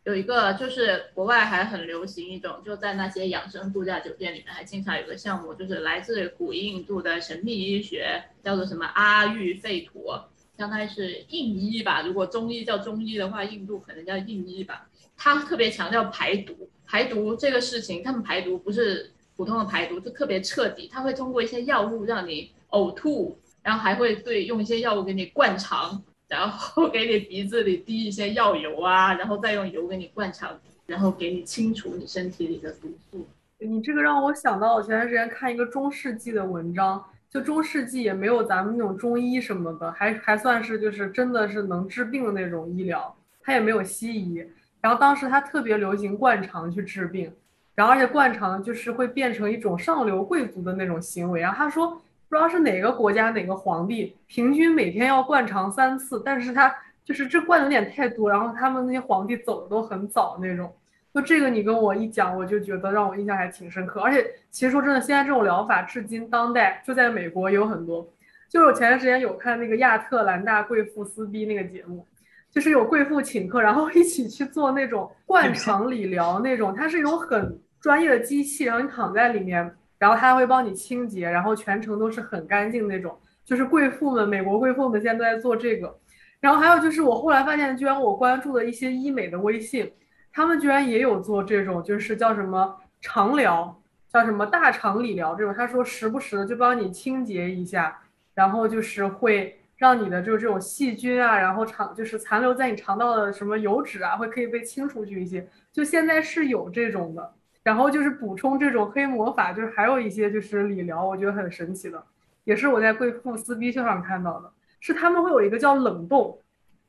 [0.08, 12.04] 有一个就是国外还很流行一种，就在那些养生度假酒店里面，还经常有个项目，就是来自古印度的神秘医学，叫做什么阿育吠陀，相当于是印医吧。
[12.04, 14.88] 如果中医叫中医的话，印度可能叫印医吧。
[15.18, 33.26] 他特别强调排毒，排毒这个事情，他们排毒不是普通的排毒就特别彻底，它会通过一些药物让你呕吐，然后还会对用一些药物给你灌肠，然后给你鼻子里滴一些药油啊，然后再用油给你灌肠，然后给你清除你身体里的毒素。
[33.60, 44.46] 你这个让我想到，我前段时间看一个中世纪的文章，就中世纪也没有咱们那种中医什么的，还还算是就是真的是能治病的那种医疗，它也没有西医。
[44.80, 47.32] 然后当时他特别流行灌肠去治病。
[47.74, 51.40] 然后，而且灌肠就是会变成一种上流贵族的那种行为。
[51.40, 56.74] 然后他说，不知道是哪个国家哪个皇帝，平均每天要灌肠三次，但是他
[57.04, 58.30] 就是这灌的有点太多。
[58.30, 60.72] 然后他们那些皇帝走的都很早那种。
[61.14, 64.02] 就这个你跟我一讲，我就觉得让我印象还挺深刻。
[64.02, 68.08] 而且其实说真的，现在这种疗法至今当代就在美国也有很多。
[68.50, 72.06] 就是我前段时间有看那个亚特兰大贵妇撕逼那个节目。
[72.50, 83.18] 就是有贵妇请客，然后一起去做那种灌肠理疗那种，它是一种很专业的机器，然后你躺在里面，然后它会帮你清洁，然后全程都是很干净那种。
[83.44, 86.00] 就是贵妇们，美国贵妇们现在都在做这个。
[86.40, 89.92] 然后还有就是我后来发现，居然我关注的一些医美的微信，
[90.32, 93.82] 他们居然也有做这种，就是叫什么肠疗，
[94.12, 95.54] 叫什么大肠理疗这种。
[95.54, 98.00] 他说时不时的就帮你清洁一下，
[98.34, 99.60] 然后就是会。
[99.78, 105.48] 让你的就是这种细菌啊，然后肠就是残留在你肠道的什么油脂啊，会可以被清出去一些。
[105.72, 107.34] 就现在是有这种的，
[107.68, 112.02] 然后就是补充这种黑魔法，就是还有一些就是理疗，我觉得很神奇的，
[112.46, 114.50] 也是我在贵妇撕逼秀上看到的，
[114.80, 116.40] 是他们会有一个叫冷冻，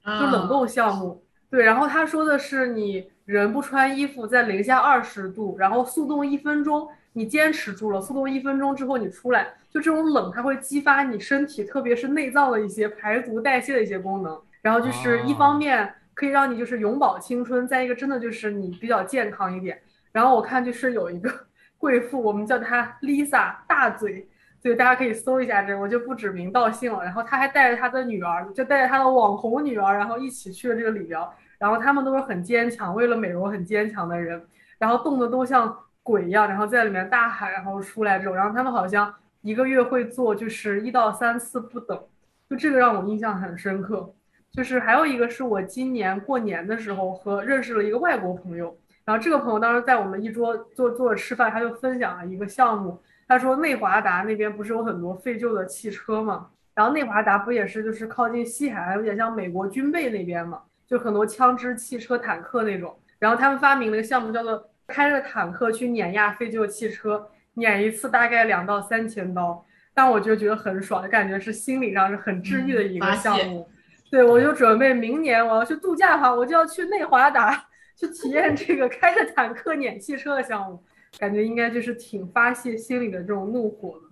[0.04, 1.20] 就冷冻项目。
[1.50, 6.88] 对，然后他说的是你人不穿衣服，在零下二十度，然后速冻一分钟。
[7.14, 14.40] 你坚持住了，速冻一分钟之后你出来，就这种冷，它会激发你身体，特别是内脏的一些排毒代谢的一些功能。
[14.62, 19.80] 然后就是一方面可以让你就是永葆青春，再一个真的就是你比较健康一点。
[20.12, 21.30] 然后我看就是有一个
[21.78, 24.28] 贵妇，我们叫她 Lisa 大嘴，
[24.62, 27.04] 所以大家可以搜一下这个，我就不指名道姓了。
[27.04, 31.32] 然后她还带着她的女儿，就带着她的网红女儿，然后一起去了这个理疗。
[31.58, 34.40] 然后他们都是很坚强，为了美容很坚强的人，
[34.78, 35.76] 然后冻得都像。
[36.04, 42.02] 鬼一样，然后在里面大喊，然后出来这种，然后他们好像一个月会做就是一到三次不等，
[42.48, 44.10] 就这个让我印象很深刻。
[44.50, 48.74] 就是还有一个是我今年过年的时候和认识了一个外国朋友，
[49.08, 64.62] 然后这个朋友当时在我们一桌坐坐着吃饭，他就分享了一个项目，他说内华达那边不是有很多废旧的汽车嘛，然后内华达不也是就是靠近西海岸，有点像美国军备那边嘛，就很多枪支、汽车、坦克那种，然后他们发明了一个项目叫做。
[64.90, 73.68] 开着坦克去碾压废旧汽车，碾一次大概两到三千刀，但我就觉得很爽，感觉是心理上是很治愈的一个项目。
[74.10, 77.66] 对，我就准备明年我要去度假的话，我就要去内华达
[77.98, 80.84] 去体验这个开着坦克碾汽车的项目，
[81.18, 84.04] 感觉应该就是挺发泄心里的这种怒火的。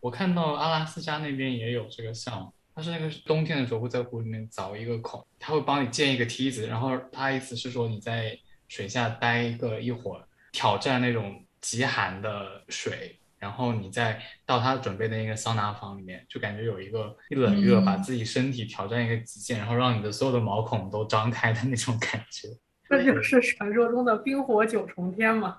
[0.00, 8.38] 我看到阿拉斯加那边也有这个项目，它是那个冬天的时候会在湖里面凿一个孔，它会帮你建一个梯子，然后它意思是说你在。
[8.70, 22.50] 水下待一个一会儿，挑战那种极寒的水，然后你再到他准备的那个桑拿房里面，就感觉有一个一冷热，把自己身体挑战一个极限，然后让你的所有的毛孔都张开的那种感觉。
[22.88, 25.58] 这就是传说中的冰火九重天嘛？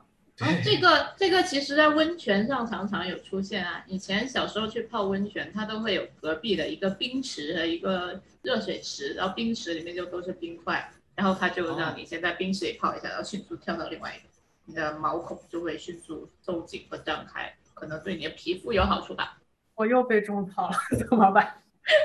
[0.64, 3.84] 这个这个其实在温泉上常常有出现啊。
[3.88, 10.92] 以前小时候去泡温泉，它都会有隔壁的一个冰池和一个热水池，然后冰池里面就都是冰块。
[11.16, 14.30] 然后它就让你先在冰水里泡一下，然后迅速跳到另外一个，
[14.64, 19.38] 你的毛孔就会迅速收紧和张开，可能对你的皮肤有好处吧。
[19.76, 21.62] 我又被种草了， 怎么办？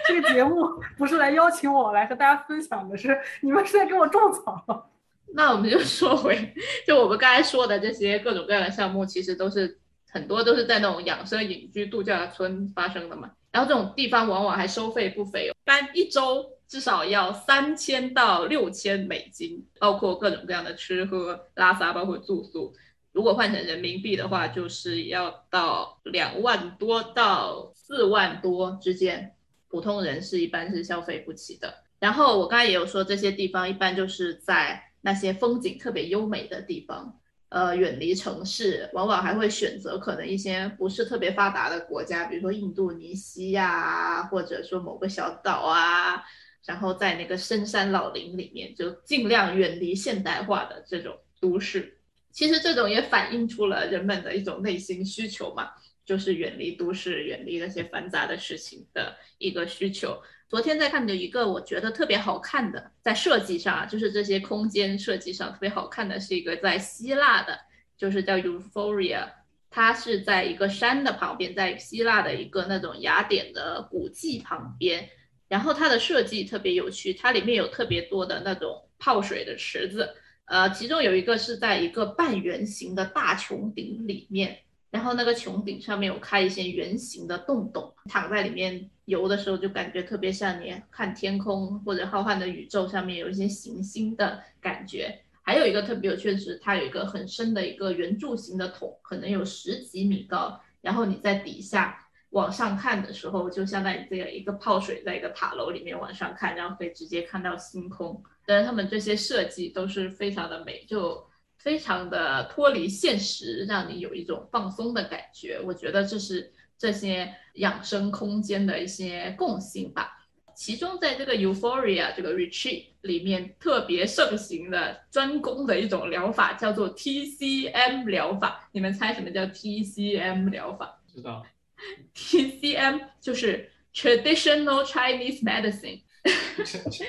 [0.08, 4.90] 这个节目不是来邀请我来和大家分享的，是你们是在给我种草。
[5.32, 6.54] 那我们就说回，
[6.86, 9.78] 就我们刚才说的这些各种各样的项目，其实都是
[10.10, 13.30] 很多都是在那种养生隐居度假村发生的嘛。
[13.50, 16.50] 然后这种地方往往还收费不菲哦，单一周。
[16.66, 22.74] 至少要三千到六千美金，包括各种各样的吃喝拉撒，包括住宿。
[23.12, 29.34] 如果换成人民币的话，就是要到两万多到四万多之间，
[29.68, 31.72] 普通人是一般是消费不起的。
[32.00, 46.24] 然后我刚才也有说，这些地方一般就是在那些风景特别优美的地方，呃，远离城市，往往还会选择可能一些不是特别发达的国家，比如说印度尼西亚，或者说某个小岛啊。
[46.66, 51.98] 然后在那个深山老林里面，就尽量远离现代化的这种都市。
[52.32, 55.68] 其实这种也反映出了人们的一种内心需求嘛，
[56.04, 60.20] 就是远离都市，远离那些繁杂的事情的一个需求。
[60.48, 67.58] 昨天在看的一个，我觉得特别好看的，在设计上啊，就是这些空间设计上特别好看的是一个在希腊的，
[67.96, 69.28] 就是叫 Euphoria。
[69.70, 75.08] 它是在一个山的旁边，在希腊的一个那种雅典的古迹旁边。
[75.48, 80.08] 然后它的设计特别有趣，它里面有特别多的那种泡水的池子，
[80.44, 84.58] 呃，其中有一个是在一个半圆形的大穹顶里面，
[84.94, 95.18] 然后那个穹顶上面有开一些圆形的洞洞，躺在里面游的时候就感觉特别像你看天空或者浩瀚的宇宙上面有一些行星的感觉。
[95.42, 100.60] 还有一个特别有趣的是，它有一个很深的一个圆柱形的桶，可能有十几米高。
[100.80, 101.98] 然后你在底下
[102.30, 108.22] 往上看的时候，就相当于这样一个泡水在一个塔楼里面往上看，然后可以直接看到星空。
[108.46, 111.26] 但是，他们这些设计都是非常的美，就
[111.64, 115.58] 非常的脱离现实，让你有一种放松的感觉。
[115.64, 120.10] 我觉得这是这些养生空间的一些共性吧。
[120.54, 128.68] 其中，在这个 Euphoria 这个 retreat 里面特别盛行的专攻的一种疗法叫做 TCM 疗法。
[128.72, 131.00] 你们猜什么叫 TCM 疗法？
[131.12, 131.44] 知道。
[132.14, 136.02] TCM 就是 Traditional Chinese Medicine。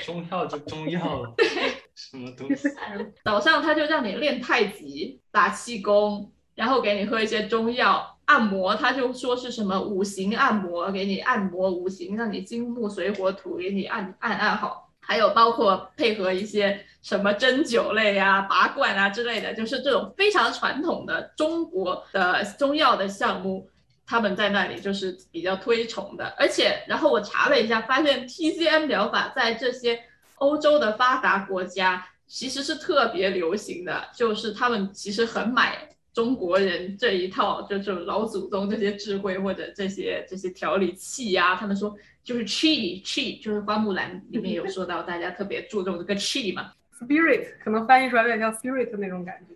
[0.06, 1.34] 中药就中药了。
[1.36, 1.46] 对。
[1.96, 2.68] 什么东西？
[3.24, 8.12] 早上他就让你练太极、打气功，然后给你喝一些中药。
[8.26, 14.90] 按摩，他就说是什么五行按摩，给你按摩五行，让你金木水火土给你按按按好。
[15.00, 23.70] 还有包括配合一些什么针灸类啊、拔罐啊之类的，就是这种非常传统的中国的中药的项目，
[24.08, 26.34] 他们在那里就是比较推崇的。
[26.40, 30.00] 而且，然后我查了一下，发现 TCM 疗法在这些
[30.36, 35.90] 欧洲的发达国家其实是特别流行的，就是他们其实很买。
[36.14, 49.54] 中国人这一套就是老祖宗这些智慧或者这些这些调理器呀，他们说就是 chi chi，就是花木兰里面有说到，大家特别注重这个 chi 嘛，spirit 可能翻译出来有点像 spirit 那种感觉。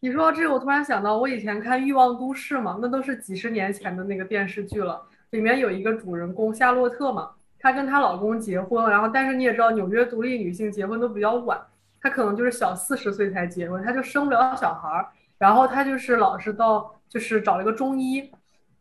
[0.00, 11.60] 你说到这个，我突然想到，我以前看《欲望都市》嘛，那都是几十年前的那个电视剧了，里面有一个主人公夏洛特嘛，她跟她老公结婚，然后但是你也知道，纽约独立女性结婚都比较晚，
[12.00, 15.08] 她可能就是小四十岁才结婚，她就生不了小孩儿。
[15.38, 18.30] 然后她就是老是到，就是找了一个中医，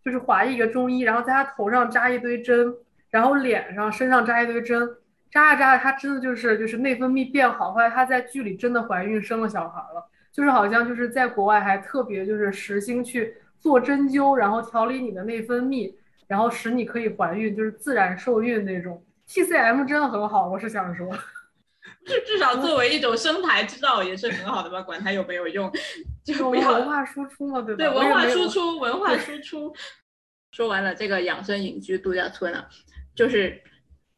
[0.04, 2.74] 就是华裔一个中医，然后在她头上扎一堆针，
[3.10, 4.90] 然后脸上、身上扎一堆针，
[5.32, 15.94] 扎着扎着，她真的就是就是内分泌变好，后来她在剧里真的怀孕生了小孩了，就是好像就是在国外还特别就是实心去做针灸，然后调理你的内分泌，
[16.28, 19.04] 然后使你可以怀孕，就是自然受孕那种。
[19.28, 21.10] TCM 真的很好，我是想说。
[22.06, 25.72] 至至少作为一种生财之道也是很好的吧，管它有没有用，
[26.24, 27.78] 就文化输出嘛，对吧？
[27.78, 29.74] 对，文化输出，文化输出。
[30.52, 32.68] 说完了这个养生隐居度假村啊，
[33.16, 33.62] 就是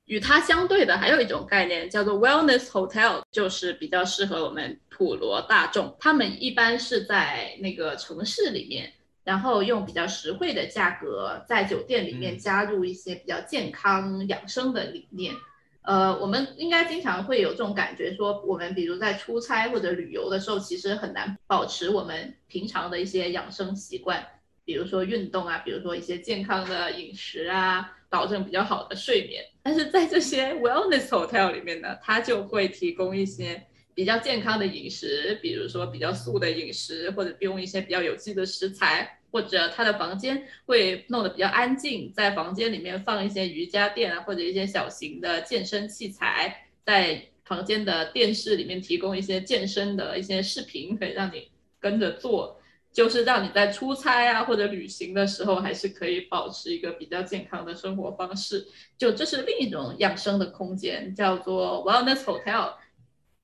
[0.05, 5.95] 与它相对的还有一种概念叫做 wellness hotel，就是比较适合我们普罗大众。
[5.99, 8.93] 他们一般是在那个城市里面，
[9.29, 15.35] 然后用比较实惠的价格在酒店里面加入一些比较健康养生的理念。
[15.83, 24.25] 呃，我们应该经常会有这种感觉，说我们比如在出差或者旅游的时候，其实很难保持我们平常的一些养生习惯，
[24.65, 29.45] 比如说运动啊，比如说一些健康的饮食啊，保证比较好的睡眠。
[29.61, 33.63] 但是在这些 wellness hotel 里面呢，它就会提供一些
[33.93, 39.18] 比较健康的饮食，比如说比较素的饮食，或者用一些比较有机的食材。
[39.31, 51.49] 或者他的房间会弄得比较安静，在房间里面放一些瑜伽垫啊，或者一些小型的健身器材，在房间的电视里面提供一些健身的一些视频，可以让你
[51.79, 52.59] 跟着做，
[52.91, 58.67] 就是让你在出差啊或者旅行的时候，还是可以保持一个比较健康的生活方式。
[58.97, 62.73] 就这是另一种养生的空间，叫做 Wellness Hotel。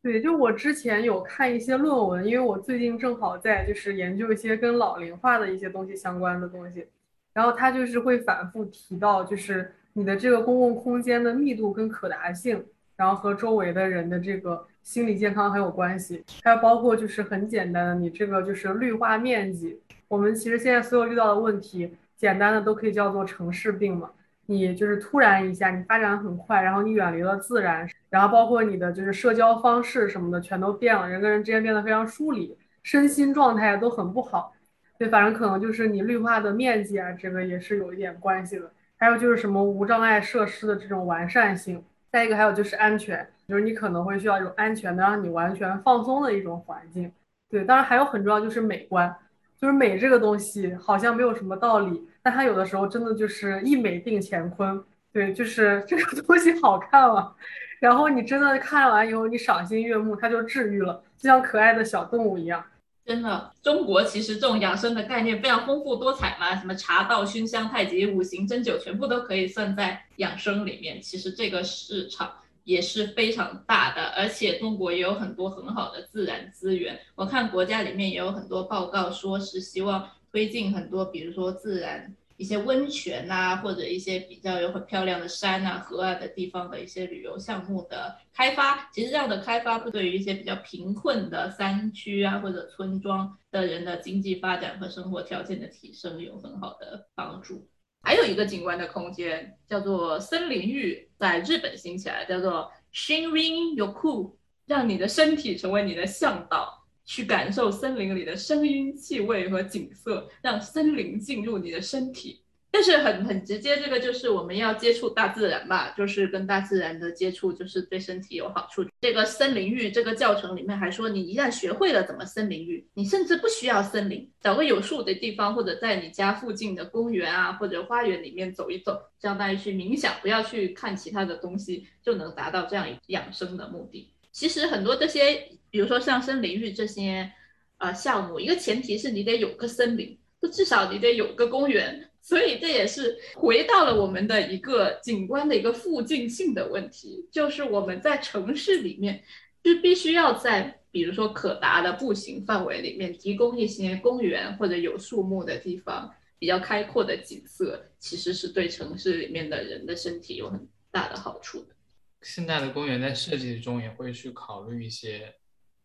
[0.05, 6.85] 对，就我之前有看一些论文，因为我最近正好在就是研究一些跟老龄化的一些东西相关的东西，
[7.33, 12.63] 然后他就是会反复提到，就是你的这个公共空间的密度跟可达性，
[12.95, 24.11] 然后和周围的人的这个心理健康很有关系，还有包括就是很简单的，你这个就是绿化面积，我们其实现在所有遇到的问题，简单的都可以叫做城市病嘛。
[24.47, 34.53] 你就是突然一下，你发展很快，然后你远离了自然，然后包括你的就是社交方式什么的全都变了，人跟人之间变得非常疏离，身心状态都很不好。
[34.97, 38.71] 对，反正可能就是你绿化的面积啊，这个也是有一点关系的。
[38.97, 47.11] 还有就是什么无障碍设施的这种完善性，再一个还有就是安全，就是你可能会需要一种安全的让你完全放松的一种环境。
[47.49, 49.13] 对，当然还有很重要就是美观。
[49.59, 54.83] 就是美这个东西好像没有什么道理，但它有的时候真的就是一美定乾坤。
[55.11, 57.33] 对，就是这个东西好看了，
[57.79, 62.61] 然后你真的看完以后，你赏心悦目，它就治愈了，就像可爱的小动物一样。
[63.05, 71.01] 真的，中国其实这种养生的概念非常丰富多彩嘛，什么茶道、熏香、太极、五行、针灸，全部都可以算在养生里面。
[71.01, 72.29] 其实这个市场
[72.65, 76.99] 也是非常大的，而且中国也有很多很好的自然资源。
[77.15, 82.13] 我看国家里面也有很多报告，说是希望推进很多，比如说自然。
[82.37, 97.65] 一些温泉呐，或者一些比较有很漂亮的山啊、河啊的地方的一些旅游项目的开发，其实这样的开发对于一些比较贫困的山区啊或者村庄的人的经济发展和生活条件的提升有很好的帮助。
[98.05, 104.35] 还有一个景观的空间叫做森林浴，在日本兴起来，叫做 Shinrin Yoku，
[104.67, 106.85] 让你的身体成为你的向导。
[107.07, 112.41] 去感受森林里的声音、气味和景色，让森林进入你的身体。
[112.75, 118.83] 但是很很直接，这个就是我们要接触大自然吧，就是跟大自然的接触，就是对身体有好处。
[118.99, 134.11] 这个森林浴这个教程里面还说，你一旦学会了怎么森林浴，你甚至不需要森林，找个有树的地方，或者在你家附近的公园啊或者花园里面走一走，相当于去冥想，不要去看其他的东西，就能达到这样养生的目的。
[134.33, 137.31] 其实很多这些，比如说像森林浴这些，
[137.77, 142.09] 呃项目，一个前提是你得有个森林，就至少你得有个公园。
[142.25, 149.23] 所以这也是回到了我们的一个景观的一个附近性的问题，就是我们在城市里面，
[149.61, 161.75] 就必须要在比如说可达的步行范围里面提供一些公园或者有树木的地方，比较开阔的景色，其实是对城市里面的人的身体有很大的好处的。
[162.23, 165.31] 现在的公园在设计中也会去考虑一些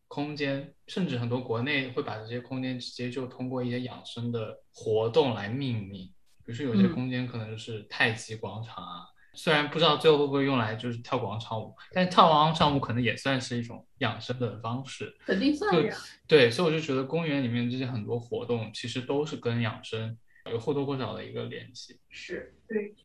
[0.09, 6.11] 空间，甚至很多国内会把这些空间直接就通过一些养生的活动来命名。
[6.51, 15.97] 比如说有些空间可能就是太极广场啊，虽然不知道最后会不会用来就是跳广场舞，但是跳广场舞可能也算是一种养生的方式，肯定算呀。
[16.27, 20.19] 对，所以我就觉得公园里面这些很多活动其实都是跟养生
[20.51, 22.01] 有或多或少的一个联系。
[22.09, 22.97] 是，对。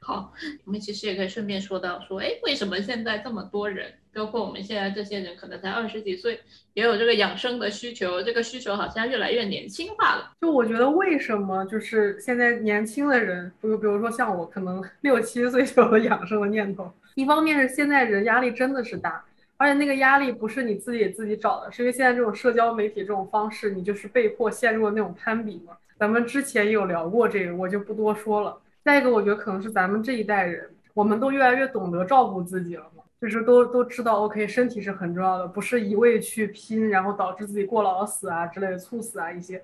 [0.00, 0.32] 好，
[0.64, 6.40] 我们其实也可以顺便说到，说，哎，为什么现在这么多人，包括我们现在这些人，可能才二十几岁，
[6.74, 10.32] 也有这个养生的需求，这个需求好像越来越年轻化了。
[10.40, 16.90] 就我觉得，为什么就是现在年轻的人，比如比如说像我，可能 六七岁就有养生的念头。
[17.14, 19.22] 一方面是现在人压力真的是大，
[19.56, 25.76] 而且那个压力不是你自己自己找的，是因为现在这种社交媒体这种方式，你就是被迫陷入了那种攀比嘛。
[25.98, 28.56] 咱们之前有聊过这个，我就不多说了。
[28.90, 39.62] 再一个，我觉得可能是咱们这一代人，我们都越来越懂得照顾自己了嘛，就是都都知道，OK，身体是很重要的，不是一味去拼，然后导致自己过劳死啊之类的，猝死啊一些。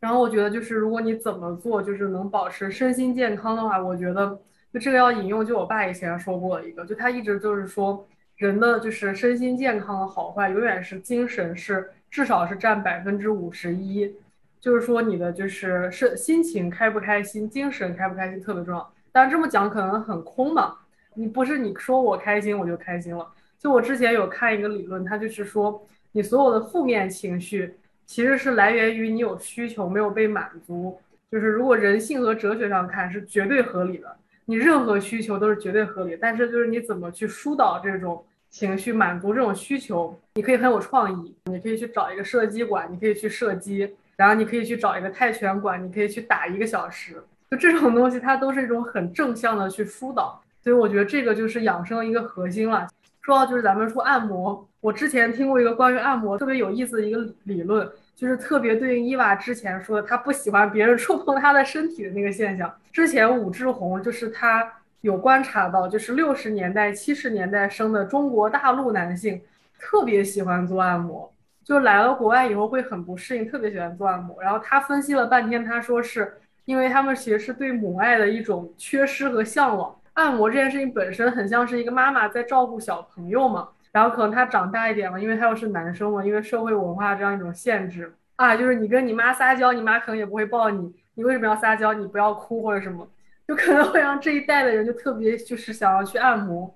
[0.00, 4.36] 然后我觉得就是如果你怎么做，就是能保持身心健康的话，我觉得
[4.72, 8.04] 就这个要引用，就我爸以前说过一个，就他一直就是说，
[8.38, 14.12] 人的就是身心健康的好坏，永远是精神是至少是占百分之五十一。
[14.60, 18.92] 就是说你的就是是心情开不开心，精神开不开心特别重要。
[19.12, 20.76] 但是这么讲可能很空嘛，
[21.14, 23.26] 你不是你说我开心我就开心了。
[23.58, 27.74] 就我之前有看一个理论，它就是说你所有的负面情绪
[28.06, 31.00] 其实是来源于你有需求没有被满足。
[31.30, 36.16] 就是如果人性和哲学上看是绝对合理的，你任何需求都是绝对合理。
[36.20, 43.94] 但是就是你怎么去疏导这种情绪，满足这种需求，你可以很有创意，你可以去找一个射击馆，你可以去射击。
[44.18, 52.88] 然后你可以去找一个泰拳馆，你可以去打一个小时，就这种东西，它都是一种很正向的去疏导，所以我觉得这个就是养生的一个核心了。
[53.22, 62.74] 说到就是咱们说按摩，我之前听过一个关于按摩特别有意思的一个理论，就是特别对应伊娃之前说的，他不喜欢别人触碰他的身体的那个现象。
[62.90, 64.68] 之前武志红就是他
[65.02, 69.40] 有观察到，就是六十年代、七十年代生的中国大陆男性
[69.78, 71.32] 特别喜欢做按摩。
[71.68, 74.40] 就来了国外以后会很不适应，特别喜欢做按摩。
[74.40, 76.32] 然后他分析了半天，他说是
[76.64, 79.94] 因为他们其实是对母爱的一种缺失和向往。
[80.14, 83.68] 按摩这件事情本身很像是一个妈妈在照顾小朋友嘛。
[83.92, 90.90] 然后可能他长大一点了，因为他又是男生嘛，因为社会文化这样一种限制啊，就是你跟你妈撒娇，你妈可能也不会抱你。
[91.16, 91.92] 你为什么要撒娇？
[91.92, 93.06] 你不要哭或者什么，
[93.46, 96.74] 就可能会让这一代的人就特别就是想要去按摩。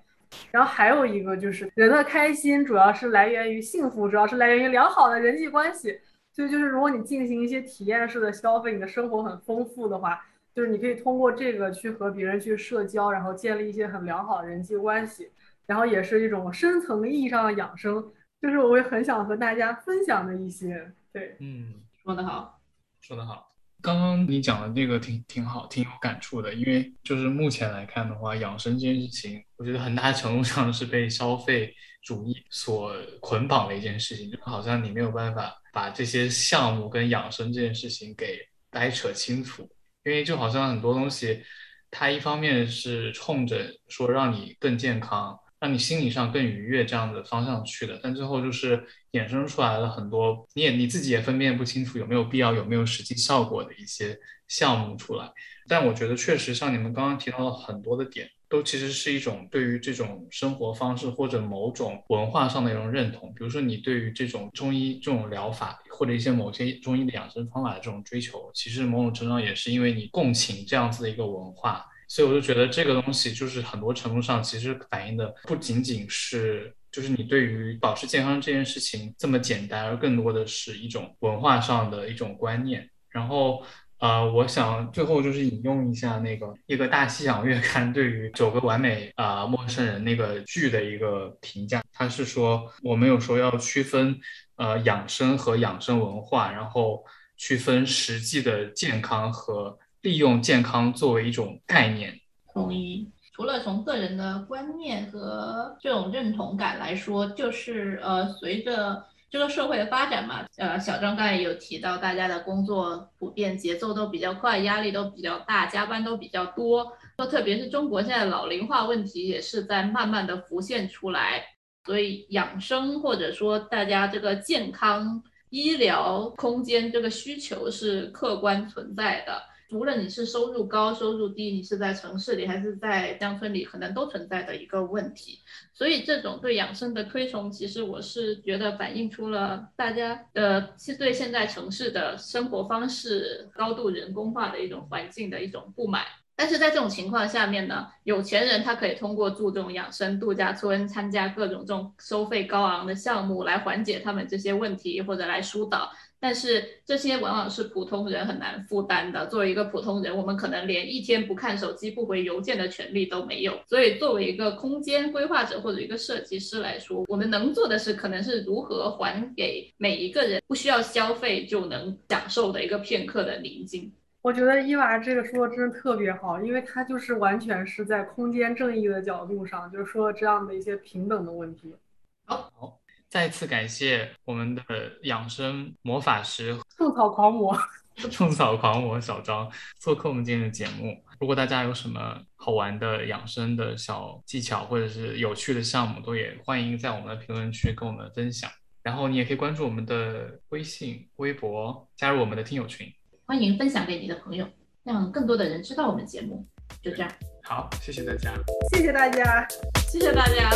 [0.51, 5.99] 然后还有一个就是人的开心主要是来源于幸福，主要是来源于良好的人际关系。
[6.31, 10.19] 所以就是如果你进行一些体验式的消费，你的生活很丰富的话，
[10.53, 15.31] 就是你可以通过这个去和别人去社交，然后建立一些很良好的人际关系，
[15.67, 18.11] 然后也是一种深层意义上的养生。
[18.41, 20.91] 就是我会很想和大家分享的一些。
[21.13, 22.59] 对，嗯，说得好，
[22.99, 23.52] 说得好。
[23.83, 26.53] 刚刚你讲的那个挺挺好，挺有感触的。
[26.53, 31.71] 因为就是目前来看的话，养生这件事情，我觉得很大程度上是被消费
[32.01, 38.39] 主义所捆绑的一件事情，就好像你没有办法把这些项目跟养生这件事情给
[38.71, 39.69] 掰扯清楚。
[40.05, 41.43] 因为就好像很多东西，
[41.91, 45.37] 它一方面是冲着说让你更健康。
[45.59, 55.31] 让你心理上更愉悦这样的方向去的，但最后就是衍生出来了很多，你也你自己也分辨不清楚有没有必要、有没有实际效果的一些项目出来。
[55.67, 63.29] 但我觉得确实像你们刚刚提到的很多的点，都其实是一种对于这种生活方式或者某种文化上的一种认同。
[63.35, 71.85] 比如说你对于这种中医这种疗法或者一些某些中医的养生方法的这种追求，其实某种程度上也是因为你共情这样子的一个文化。
[72.13, 82.87] 所以我就觉得这个东西就是很多程度上其实反映的不仅仅是就是你对于保持健康这件事情这么简单，而更多的是一种文化上的一种观念。
[83.09, 83.65] 然后
[83.97, 94.15] 呃，我想最后就是引用一下那个一个大西洋月刊对于《九个完美啊陌生人》那个剧的一个评价，他是说我们有时候要区分
[94.57, 97.03] 呃养生和养生文化，然后
[97.37, 99.75] 区分实际的健康和。
[100.03, 102.13] 利用健康作为一种概念，
[102.51, 103.09] 同意。
[103.33, 109.01] 除了从个人的观念和这种认同感来说，就是呃，随着
[109.31, 116.85] 这个社会的发展嘛，呃，小张刚才有提到，大家的工作普遍节奏都比较快，压力都比较大，加班都比较多。
[117.15, 121.41] 说特别是中国现在老龄化问题也是在慢慢的浮现出来，
[121.85, 129.41] 所以养生或者说大家这个健康医疗空间这个需求是客观存在的。
[129.73, 135.39] 无论你是收入高、收入低，你是在城市里还是在乡村里，可能都存在的一个问题。
[135.73, 146.03] 所以，这种对养生的推崇，其实我是觉得反映出了大家的是对现在城市的生活方式高度人工化的一种环境的一种不满。
[146.35, 155.91] 但是在这种情况下面呢，有钱人他可以通过注重养生度假村、参加各种这种收费高昂的项目来缓解他们这些问题，或者来疏导。
[156.23, 159.27] 但是这些往往是普通人很难负担的。
[159.27, 163.59] 作为一个普通人，我们可能连一天不看手机、不回邮件的权利都没有。
[163.67, 173.91] 所以，作为一个空间规划者或者一个设计师来说，我们能做的是，可能是如何还给每一个人不需要消费就能享受的一个片刻的宁静。
[174.21, 181.75] 我觉得伊娃这个说的真的特别好，因为他就是完全是在空间正义的角度上，就是说这样的一些平等的问题。
[182.23, 182.79] 好。
[183.13, 184.63] 再次感谢我们的
[185.03, 187.55] 养生魔法师、 种草狂魔、
[188.09, 189.47] 种草狂魔小张
[189.79, 190.97] 做客我们今天的节目。
[191.19, 198.49] 如果大家有什么好玩的养生的小技巧，或者是有趣的项目，都也欢迎在我们的评论区跟我们分享。
[198.81, 202.91] 然后你也可以关注我们的微信、微博，加入我们的听友群，
[203.27, 204.49] 欢迎分享给你的朋友，
[204.83, 206.43] 让更多的人知道我们节目。
[206.81, 207.11] 就这样，
[207.43, 208.33] 好，谢谢大家，
[208.71, 209.47] 谢谢大家，
[209.87, 210.49] 谢谢大家。